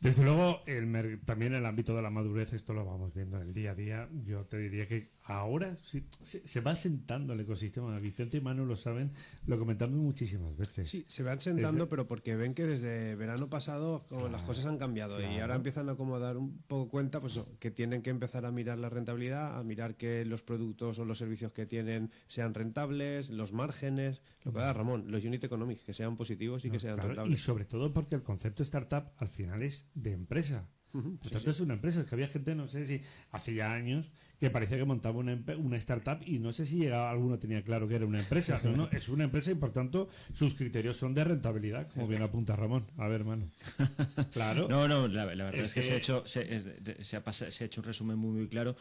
Desde 0.01 0.23
luego, 0.23 0.61
el, 0.65 1.19
también 1.25 1.53
en 1.53 1.59
el 1.59 1.65
ámbito 1.65 1.95
de 1.95 2.01
la 2.01 2.09
madurez, 2.09 2.53
esto 2.53 2.73
lo 2.73 2.85
vamos 2.85 3.13
viendo 3.13 3.37
en 3.37 3.43
el 3.43 3.53
día 3.53 3.71
a 3.71 3.75
día, 3.75 4.09
yo 4.25 4.45
te 4.45 4.57
diría 4.57 4.87
que 4.87 5.14
ahora 5.25 5.75
se, 6.21 6.61
va 6.61 6.75
sentando 6.75 7.33
el 7.33 7.39
ecosistema. 7.39 7.97
Vicente 7.99 8.37
y 8.37 8.41
Manu 8.41 8.65
lo 8.65 8.75
saben, 8.75 9.11
lo 9.47 9.57
comentamos 9.57 9.97
muchísimas 9.97 10.55
veces. 10.55 10.89
Sí, 10.89 11.03
se 11.07 11.23
van 11.23 11.39
sentando, 11.39 11.89
pero 11.89 12.07
porque 12.07 12.35
ven 12.35 12.53
que 12.53 12.65
desde 12.65 13.15
verano 13.15 13.49
pasado 13.49 14.05
como 14.07 14.27
las 14.27 14.43
cosas 14.43 14.65
han 14.65 14.77
cambiado 14.77 15.19
y 15.19 15.39
ahora 15.39 15.55
empiezan 15.55 15.89
a 15.89 15.95
como 15.95 16.19
dar 16.19 16.37
un 16.37 16.59
poco 16.67 16.89
cuenta 16.89 17.19
pues 17.19 17.39
que 17.59 17.71
tienen 17.71 18.03
que 18.03 18.11
empezar 18.11 18.45
a 18.45 18.51
mirar 18.51 18.77
la 18.77 18.89
rentabilidad, 18.89 19.57
a 19.57 19.63
mirar 19.63 19.95
que 19.95 20.25
los 20.25 20.43
productos 20.43 20.99
o 20.99 21.05
los 21.05 21.17
servicios 21.17 21.51
que 21.51 21.65
tienen 21.65 22.11
sean 22.27 22.53
rentables, 22.53 23.31
los 23.31 23.51
márgenes, 23.51 24.21
lo 24.43 24.53
que 24.53 24.59
da 24.59 24.73
Ramón, 24.73 25.05
los 25.09 25.23
unit 25.23 25.43
economics, 25.43 25.83
que 25.83 25.93
sean 25.93 26.15
positivos 26.15 26.65
y 26.65 26.69
que 26.69 26.79
sean 26.79 26.97
rentables. 26.97 27.39
Y 27.39 27.41
sobre 27.41 27.65
todo 27.65 27.91
porque 27.91 28.15
el 28.15 28.23
concepto 28.23 28.61
startup 28.61 29.11
al 29.17 29.29
final 29.29 29.63
es 29.63 29.89
de 29.95 30.11
empresa. 30.11 30.69
Por 30.91 31.29
tanto, 31.31 31.49
es 31.51 31.59
una 31.59 31.73
empresa. 31.73 31.99
Es 32.01 32.07
que 32.07 32.15
había 32.15 32.27
gente, 32.27 32.55
no 32.55 32.67
sé 32.69 32.85
si 32.87 33.01
hace 33.31 33.53
ya 33.53 33.73
años, 33.73 34.11
que 34.39 34.49
parecía 34.49 34.77
que 34.77 34.85
montaba 34.85 35.17
una, 35.19 35.77
startup 35.77 36.19
y 36.25 36.39
no 36.39 36.53
sé 36.53 36.65
si 36.65 36.77
llegaba, 36.77 37.09
alguno 37.11 37.37
tenía 37.37 37.61
claro 37.63 37.87
que 37.87 37.95
era 37.95 38.05
una 38.05 38.19
empresa. 38.19 38.61
No, 38.63 38.71
no, 38.77 38.89
es 38.91 39.09
una 39.09 39.25
empresa 39.25 39.51
y 39.51 39.55
por 39.55 39.71
tanto 39.71 40.07
sus 40.33 40.53
criterios 40.55 40.95
son 40.97 41.13
de 41.13 41.23
rentabilidad, 41.25 41.89
como 41.91 42.07
bien 42.07 42.21
apunta 42.21 42.55
Ramón. 42.55 42.85
A 42.97 43.07
ver, 43.07 43.21
hermano. 43.21 43.45
Claro. 44.31 44.67
No, 44.69 44.87
no, 44.87 45.07
la, 45.07 45.25
la 45.35 45.45
verdad 45.45 45.55
Es 45.61 45.67
es, 45.69 45.73
que, 45.73 45.81
que- 45.81 45.87
se, 45.87 45.93
ha 45.93 45.97
hecho, 45.97 46.23
se, 46.25 46.55
es- 46.55 46.83
de- 46.83 47.03
se 47.03 47.17
ha 47.17 47.23
pasa- 47.23 47.51
se 47.51 47.63
ha 47.63 47.67
hecho 47.67 47.81
un 47.81 47.87
resumen 47.87 48.17
muy, 48.17 48.31
muy 48.31 48.47
claro. 48.47 48.75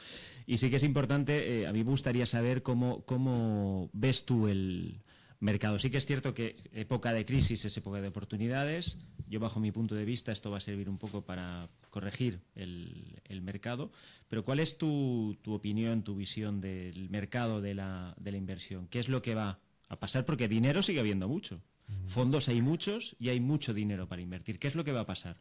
Y 0.47 0.59
sí 0.59 0.71
que 0.71 0.77
es 0.77 0.83
importante, 0.85 1.63
eh, 1.63 1.67
a 1.67 1.73
mí 1.73 1.83
me 1.85 1.91
gustaría 1.91 2.27
saber 2.27 2.63
cómo, 2.63 3.05
cómo 3.05 3.91
ves 3.93 4.25
tú 4.25 4.49
el 4.49 5.01
mercado. 5.41 5.79
Sí 5.79 5.91
que 5.91 5.99
es 5.99 6.07
cierto 6.07 6.35
que 6.35 6.57
época 6.73 7.13
de 7.13 7.25
crisis 7.25 7.65
es 7.65 7.77
época 7.77 8.01
de 8.01 8.09
oportunidades. 8.09 8.99
Yo, 9.29 9.41
bajo 9.41 9.61
mi 9.61 9.73
punto 9.73 9.95
de 9.95 10.05
vista, 10.05 10.33
esto 10.33 10.51
va 10.51 10.59
a 10.59 10.61
servir 10.61 10.89
un 10.89 10.99
poco 10.99 11.23
para 11.23 11.69
corregir 11.91 12.41
el, 12.55 13.21
el 13.25 13.43
mercado. 13.43 13.91
Pero, 14.29 14.45
¿cuál 14.45 14.61
es 14.61 14.79
tu, 14.79 15.37
tu 15.43 15.55
opinión, 15.55 16.05
tu 16.05 16.15
visión 16.15 16.61
del 16.61 17.09
mercado 17.11 17.61
de 17.61 17.75
la, 17.75 18.15
de 18.19 18.33
la 18.33 18.37
inversión? 18.37 18.89
¿Qué 18.89 18.99
es 19.01 19.09
lo 19.09 19.23
que 19.23 19.35
va 19.35 19.59
a 19.89 19.99
pasar? 19.99 20.25
Porque 20.25 20.49
dinero 20.49 20.83
sigue 20.83 21.01
habiendo 21.01 21.29
mucho. 21.29 21.61
Fondos 22.07 22.49
hay 22.49 22.63
muchos 22.63 23.15
y 23.19 23.29
hay 23.29 23.41
mucho 23.41 23.75
dinero 23.75 24.09
para 24.09 24.23
invertir. 24.23 24.59
¿Qué 24.59 24.69
es 24.69 24.75
lo 24.75 24.85
que 24.85 24.93
va 24.93 25.01
a 25.01 25.07
pasar? 25.07 25.37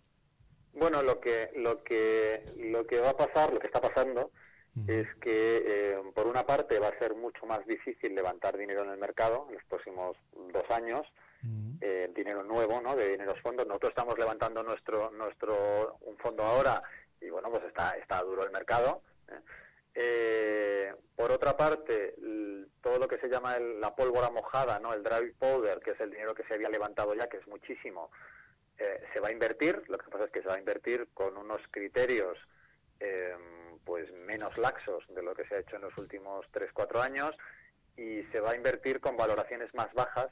Bueno, 0.74 1.02
lo 1.04 1.20
que 1.20 1.52
lo 1.56 1.84
que 1.84 2.44
lo 2.58 2.86
que 2.86 3.00
va 3.00 3.12
a 3.12 3.18
pasar, 3.18 3.54
lo 3.54 3.60
que 3.60 3.68
está 3.68 3.80
pasando, 3.80 4.32
es 4.88 5.08
que 5.22 5.64
eh, 5.66 5.96
una 6.34 6.46
parte 6.46 6.80
va 6.80 6.88
a 6.88 6.98
ser 7.00 7.14
mucho 7.16 7.46
más 7.46 7.64
difícil 7.68 8.16
levantar 8.16 8.58
dinero 8.58 8.84
en 8.84 8.90
el 8.90 8.98
mercado 8.98 9.46
en 9.50 9.54
los 9.56 9.64
próximos 9.66 10.18
dos 10.52 10.68
años, 10.72 11.06
eh, 11.82 12.10
dinero 12.16 12.44
nuevo, 12.44 12.82
¿no? 12.82 12.96
De 12.96 13.10
dineros 13.10 13.40
fondos. 13.42 13.68
Nosotros 13.68 13.90
estamos 13.92 14.18
levantando 14.18 14.64
nuestro 14.64 15.12
nuestro 15.12 15.98
un 16.02 16.18
fondo 16.18 16.42
ahora 16.44 16.82
y 17.22 17.30
bueno, 17.30 17.50
pues 17.52 17.64
está 17.66 17.92
está 17.98 18.22
duro 18.24 18.44
el 18.44 18.52
mercado. 18.52 19.02
¿eh? 19.30 19.40
Eh, 19.96 20.94
por 21.16 21.32
otra 21.32 21.56
parte, 21.56 22.16
todo 22.82 22.98
lo 22.98 23.08
que 23.08 23.20
se 23.20 23.28
llama 23.30 23.56
el- 23.58 23.80
la 23.80 23.96
pólvora 23.96 24.30
mojada, 24.32 24.80
¿no? 24.80 24.94
El 24.94 25.04
dry 25.04 25.32
powder, 25.38 25.80
que 25.82 25.92
es 25.92 26.00
el 26.00 26.10
dinero 26.12 26.34
que 26.34 26.44
se 26.46 26.56
había 26.56 26.70
levantado 26.70 27.14
ya, 27.14 27.28
que 27.28 27.38
es 27.38 27.48
muchísimo, 27.48 28.10
eh, 28.80 29.04
se 29.14 29.20
va 29.20 29.28
a 29.28 29.32
invertir. 29.32 29.84
Lo 29.88 29.98
que 30.00 30.10
pasa 30.10 30.26
es 30.26 30.32
que 30.32 30.42
se 30.42 30.48
va 30.48 30.56
a 30.56 30.60
invertir 30.60 31.08
con 31.14 31.38
unos 31.38 31.62
criterios 31.70 32.38
eh, 33.04 33.36
pues 33.86 34.12
menos 34.14 34.58
laxos 34.58 35.04
de 35.10 35.22
lo 35.22 35.36
que 35.36 35.46
se 35.46 35.56
ha 35.56 35.60
hecho 35.60 35.76
en 35.76 35.82
los 35.84 35.98
últimos 35.98 36.46
3-4 36.54 37.02
años 37.02 37.36
y 37.98 38.24
se 38.32 38.40
va 38.40 38.52
a 38.52 38.56
invertir 38.56 39.00
con 39.02 39.18
valoraciones 39.18 39.74
más 39.74 39.92
bajas 39.94 40.28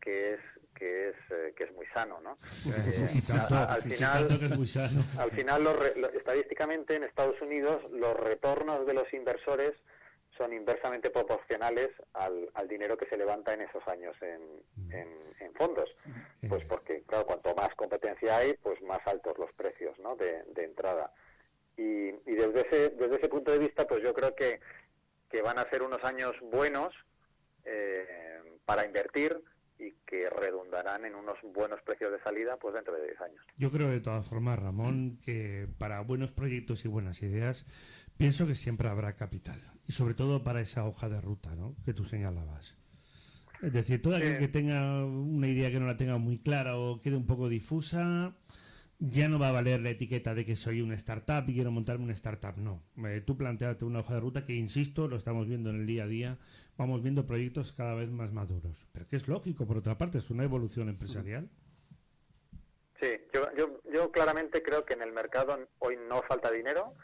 que 0.00 0.34
es 0.34 0.40
que 0.74 1.08
es 1.08 1.16
eh, 1.30 1.52
que 1.56 1.64
es 1.64 1.72
muy 1.72 1.86
sano, 1.86 2.20
¿no? 2.20 2.36
Eh, 2.66 3.10
Y 3.14 3.20
tanto, 3.22 3.54
a- 3.54 3.72
al 3.74 3.82
final 3.82 4.28
tanto 4.28 4.38
que 4.40 4.46
es 4.52 4.56
muy 4.58 4.66
sano. 4.66 5.00
al 5.18 5.30
final, 5.32 5.64
los 5.64 5.78
re- 5.78 5.98
lo- 6.00 6.10
estadísticamente 6.10 6.94
en 6.96 7.04
Estados 7.04 7.40
Unidos, 7.40 7.82
los 7.90 8.14
retornos 8.14 8.86
de 8.86 8.92
los 8.94 9.10
inversores 9.14 9.72
son 10.36 10.52
inversamente 10.52 11.08
proporcionales 11.10 11.88
al, 12.12 12.50
al 12.54 12.68
dinero 12.68 12.96
que 12.98 13.06
se 13.08 13.16
levanta 13.16 13.54
en 13.54 13.62
esos 13.62 13.86
años 13.88 14.14
en, 14.20 14.42
en, 14.92 15.08
en 15.40 15.54
fondos. 15.54 15.88
Pues 16.46 16.62
porque, 16.64 17.02
claro, 17.04 17.24
cuanto 17.24 17.54
más 17.54 17.74
competencia 17.74 18.36
hay, 18.36 18.52
pues 18.62 18.80
más 18.82 19.00
altos 19.06 19.38
los 19.38 19.50
precios 19.54 19.98
¿no? 19.98 20.14
de, 20.14 20.42
de 20.54 20.64
entrada. 20.64 21.10
Y, 21.76 21.82
y 21.82 22.34
desde, 22.34 22.60
ese, 22.66 22.90
desde 22.96 23.16
ese 23.16 23.28
punto 23.28 23.50
de 23.52 23.58
vista, 23.58 23.86
pues 23.86 24.02
yo 24.02 24.14
creo 24.14 24.34
que, 24.34 24.60
que 25.30 25.42
van 25.42 25.58
a 25.58 25.68
ser 25.68 25.82
unos 25.82 26.02
años 26.04 26.34
buenos 26.50 26.94
eh, 27.64 28.40
para 28.64 28.86
invertir 28.86 29.36
y 29.78 29.92
que 30.06 30.30
redundarán 30.30 31.04
en 31.04 31.14
unos 31.14 31.36
buenos 31.54 31.80
precios 31.82 32.10
de 32.10 32.18
salida 32.22 32.56
pues 32.56 32.74
dentro 32.74 32.94
de 32.94 33.04
10 33.08 33.20
años. 33.20 33.44
Yo 33.58 33.70
creo 33.70 33.88
de 33.88 34.00
todas 34.00 34.26
formas, 34.26 34.58
Ramón, 34.58 35.18
que 35.22 35.68
para 35.78 36.00
buenos 36.00 36.32
proyectos 36.32 36.84
y 36.84 36.88
buenas 36.88 37.22
ideas, 37.22 37.66
pienso 38.16 38.46
que 38.46 38.54
siempre 38.54 38.88
habrá 38.88 39.14
capital. 39.16 39.60
Y 39.86 39.92
sobre 39.92 40.14
todo 40.14 40.42
para 40.42 40.60
esa 40.62 40.84
hoja 40.86 41.08
de 41.10 41.20
ruta 41.20 41.54
¿no? 41.54 41.74
que 41.84 41.92
tú 41.92 42.04
señalabas. 42.04 42.74
Es 43.62 43.72
decir, 43.72 44.00
todo 44.00 44.16
aquel 44.16 44.34
Sí. 44.34 44.38
que 44.40 44.48
tenga 44.48 45.04
una 45.04 45.46
idea 45.48 45.70
que 45.70 45.78
no 45.80 45.86
la 45.86 45.96
tenga 45.96 46.16
muy 46.18 46.38
clara 46.38 46.76
o 46.78 47.00
quede 47.02 47.16
un 47.16 47.26
poco 47.26 47.48
difusa, 47.48 48.34
ya 48.98 49.28
no 49.28 49.38
va 49.38 49.48
a 49.48 49.52
valer 49.52 49.80
la 49.80 49.90
etiqueta 49.90 50.34
de 50.34 50.44
que 50.44 50.56
soy 50.56 50.80
una 50.80 50.94
startup 50.94 51.44
y 51.48 51.54
quiero 51.54 51.70
montarme 51.70 52.04
una 52.04 52.12
startup. 52.14 52.56
No. 52.56 52.82
Eh, 53.06 53.22
tú 53.24 53.36
planteate 53.36 53.84
una 53.84 54.00
hoja 54.00 54.14
de 54.14 54.20
ruta 54.20 54.44
que, 54.44 54.54
insisto, 54.54 55.08
lo 55.08 55.16
estamos 55.16 55.46
viendo 55.46 55.70
en 55.70 55.76
el 55.80 55.86
día 55.86 56.04
a 56.04 56.06
día, 56.06 56.38
vamos 56.76 57.02
viendo 57.02 57.26
proyectos 57.26 57.72
cada 57.72 57.94
vez 57.94 58.10
más 58.10 58.32
maduros. 58.32 58.86
Pero 58.92 59.06
que 59.08 59.16
es 59.16 59.28
lógico, 59.28 59.66
por 59.66 59.76
otra 59.78 59.98
parte, 59.98 60.18
es 60.18 60.30
una 60.30 60.44
evolución 60.44 60.88
empresarial. 60.88 61.48
Sí, 63.00 63.08
yo, 63.34 63.48
yo, 63.56 63.80
yo 63.92 64.10
claramente 64.10 64.62
creo 64.62 64.84
que 64.86 64.94
en 64.94 65.02
el 65.02 65.12
mercado 65.12 65.58
hoy 65.80 65.96
no 66.08 66.22
falta 66.22 66.50
dinero, 66.50 66.94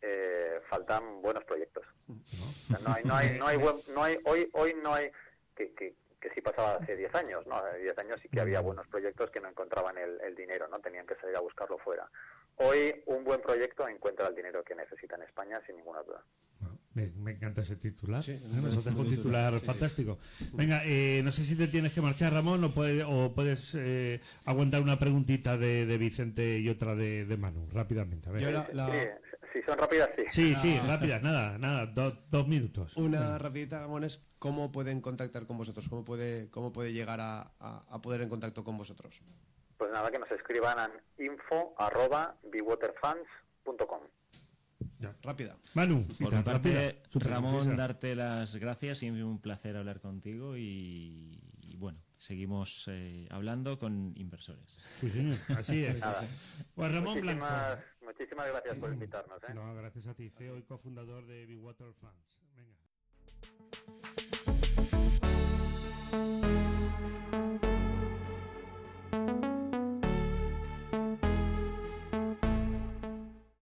eh, 0.00 0.60
faltan 0.70 1.20
buenos 1.22 1.42
proyectos. 1.44 1.84
O 2.08 2.14
sea, 2.24 2.78
no 2.86 2.94
hay, 2.94 3.04
no 3.04 3.14
hay, 3.16 3.38
no 3.38 3.46
hay, 3.48 3.56
buen- 3.56 3.94
no 3.94 4.02
hay, 4.04 4.18
hoy, 4.24 4.48
hoy 4.52 4.74
no 4.80 4.94
hay, 4.94 5.08
que, 5.56 5.72
que, 5.74 5.96
que 6.24 6.30
sí 6.34 6.40
pasaba 6.40 6.76
hace 6.76 6.96
10 6.96 7.14
años, 7.16 7.46
¿no? 7.46 7.56
Hace 7.56 7.80
10 7.80 7.98
años 7.98 8.18
sí 8.22 8.28
que 8.30 8.40
había 8.40 8.60
buenos 8.60 8.86
proyectos 8.88 9.30
que 9.30 9.40
no 9.40 9.48
encontraban 9.50 9.98
el, 9.98 10.18
el 10.22 10.34
dinero, 10.34 10.66
¿no? 10.68 10.78
Tenían 10.80 11.06
que 11.06 11.14
salir 11.16 11.36
a 11.36 11.40
buscarlo 11.40 11.76
fuera. 11.76 12.10
Hoy 12.56 13.02
un 13.06 13.24
buen 13.24 13.42
proyecto 13.42 13.86
encuentra 13.86 14.28
el 14.28 14.34
dinero 14.34 14.64
que 14.64 14.74
necesita 14.74 15.16
en 15.16 15.22
España 15.24 15.60
sin 15.66 15.76
ninguna 15.76 16.02
duda. 16.02 16.24
Bueno, 16.60 16.78
Me, 16.94 17.08
me 17.10 17.32
encanta 17.32 17.60
ese 17.60 17.76
titular. 17.76 18.22
Sí, 18.22 18.32
¿eh? 18.32 18.38
Nos 18.62 18.86
un 18.86 19.10
titular, 19.10 19.54
sí. 19.54 19.66
fantástico. 19.66 20.18
Venga, 20.54 20.80
eh, 20.86 21.20
no 21.22 21.30
sé 21.30 21.44
si 21.44 21.56
te 21.56 21.66
tienes 21.68 21.92
que 21.92 22.00
marchar, 22.00 22.32
Ramón, 22.32 22.64
o, 22.64 22.70
puede- 22.72 23.04
o 23.04 23.34
puedes 23.34 23.74
eh, 23.74 24.20
aguantar 24.46 24.80
una 24.80 24.98
preguntita 24.98 25.58
de, 25.58 25.84
de 25.84 25.98
Vicente 25.98 26.58
y 26.58 26.68
otra 26.70 26.94
de, 26.94 27.26
de 27.26 27.36
Manu, 27.36 27.68
rápidamente. 27.70 28.30
A 28.30 28.32
ver. 28.32 28.42
Yo 28.42 28.50
la- 28.50 28.68
la- 28.72 28.86
Sí, 28.90 29.08
si 29.54 29.62
son 29.62 29.78
rápidas, 29.78 30.10
sí. 30.16 30.24
Sí, 30.28 30.54
sí, 30.56 30.78
rápidas, 30.80 31.22
nada, 31.22 31.56
nada, 31.58 31.86
do- 31.86 32.18
dos 32.30 32.46
minutos. 32.46 32.96
Una 32.96 33.38
rapidita, 33.38 33.80
Ramón, 33.80 34.04
es 34.04 34.20
cómo 34.38 34.70
pueden 34.72 35.00
contactar 35.00 35.46
con 35.46 35.56
vosotros, 35.56 35.88
cómo 35.88 36.04
puede, 36.04 36.50
cómo 36.50 36.72
puede 36.72 36.92
llegar 36.92 37.20
a, 37.20 37.52
a- 37.60 37.84
a 37.88 38.02
poder 38.02 38.20
en 38.20 38.28
contacto 38.28 38.64
con 38.64 38.76
vosotros. 38.76 39.22
Pues 39.78 39.90
nada, 39.92 40.10
que 40.10 40.18
nos 40.18 40.30
escriban 40.32 40.78
a 40.78 40.90
info 41.18 41.74
arroba 41.78 42.36
bewaterfunds.com. 42.52 44.00
Ya. 44.98 45.14
Rápida. 45.22 45.56
Manu, 45.74 46.06
Por 46.20 46.34
mi 46.34 46.42
parte, 46.42 47.02
rápida, 47.12 47.30
Ramón, 47.30 47.76
darte 47.76 48.14
las 48.14 48.56
gracias 48.56 49.02
y 49.02 49.10
un 49.10 49.40
placer 49.40 49.76
hablar 49.76 50.00
contigo 50.00 50.56
y, 50.56 51.40
y 51.60 51.76
bueno, 51.76 51.98
seguimos 52.16 52.86
eh, 52.88 53.26
hablando 53.30 53.78
con 53.78 54.12
inversores. 54.16 54.76
Sí, 55.00 55.10
señor, 55.10 55.36
así 55.56 55.84
es. 55.84 56.00
Nada. 56.00 56.22
Pues 56.74 56.92
Ramón 56.92 57.20
Blanco. 57.20 57.44
Muchísimas, 58.04 58.48
gracias 58.48 58.76
por 58.78 58.92
invitarnos. 58.92 59.42
¿eh? 59.44 59.54
No, 59.54 59.74
gracias 59.74 60.06
a 60.06 60.14
ti, 60.14 60.30
CEO 60.30 60.58
y 60.58 60.62
cofundador 60.62 61.26
de 61.26 61.46
Big 61.46 61.60
Water 61.60 61.92
Funds. 61.94 62.40
Venga. 62.54 62.74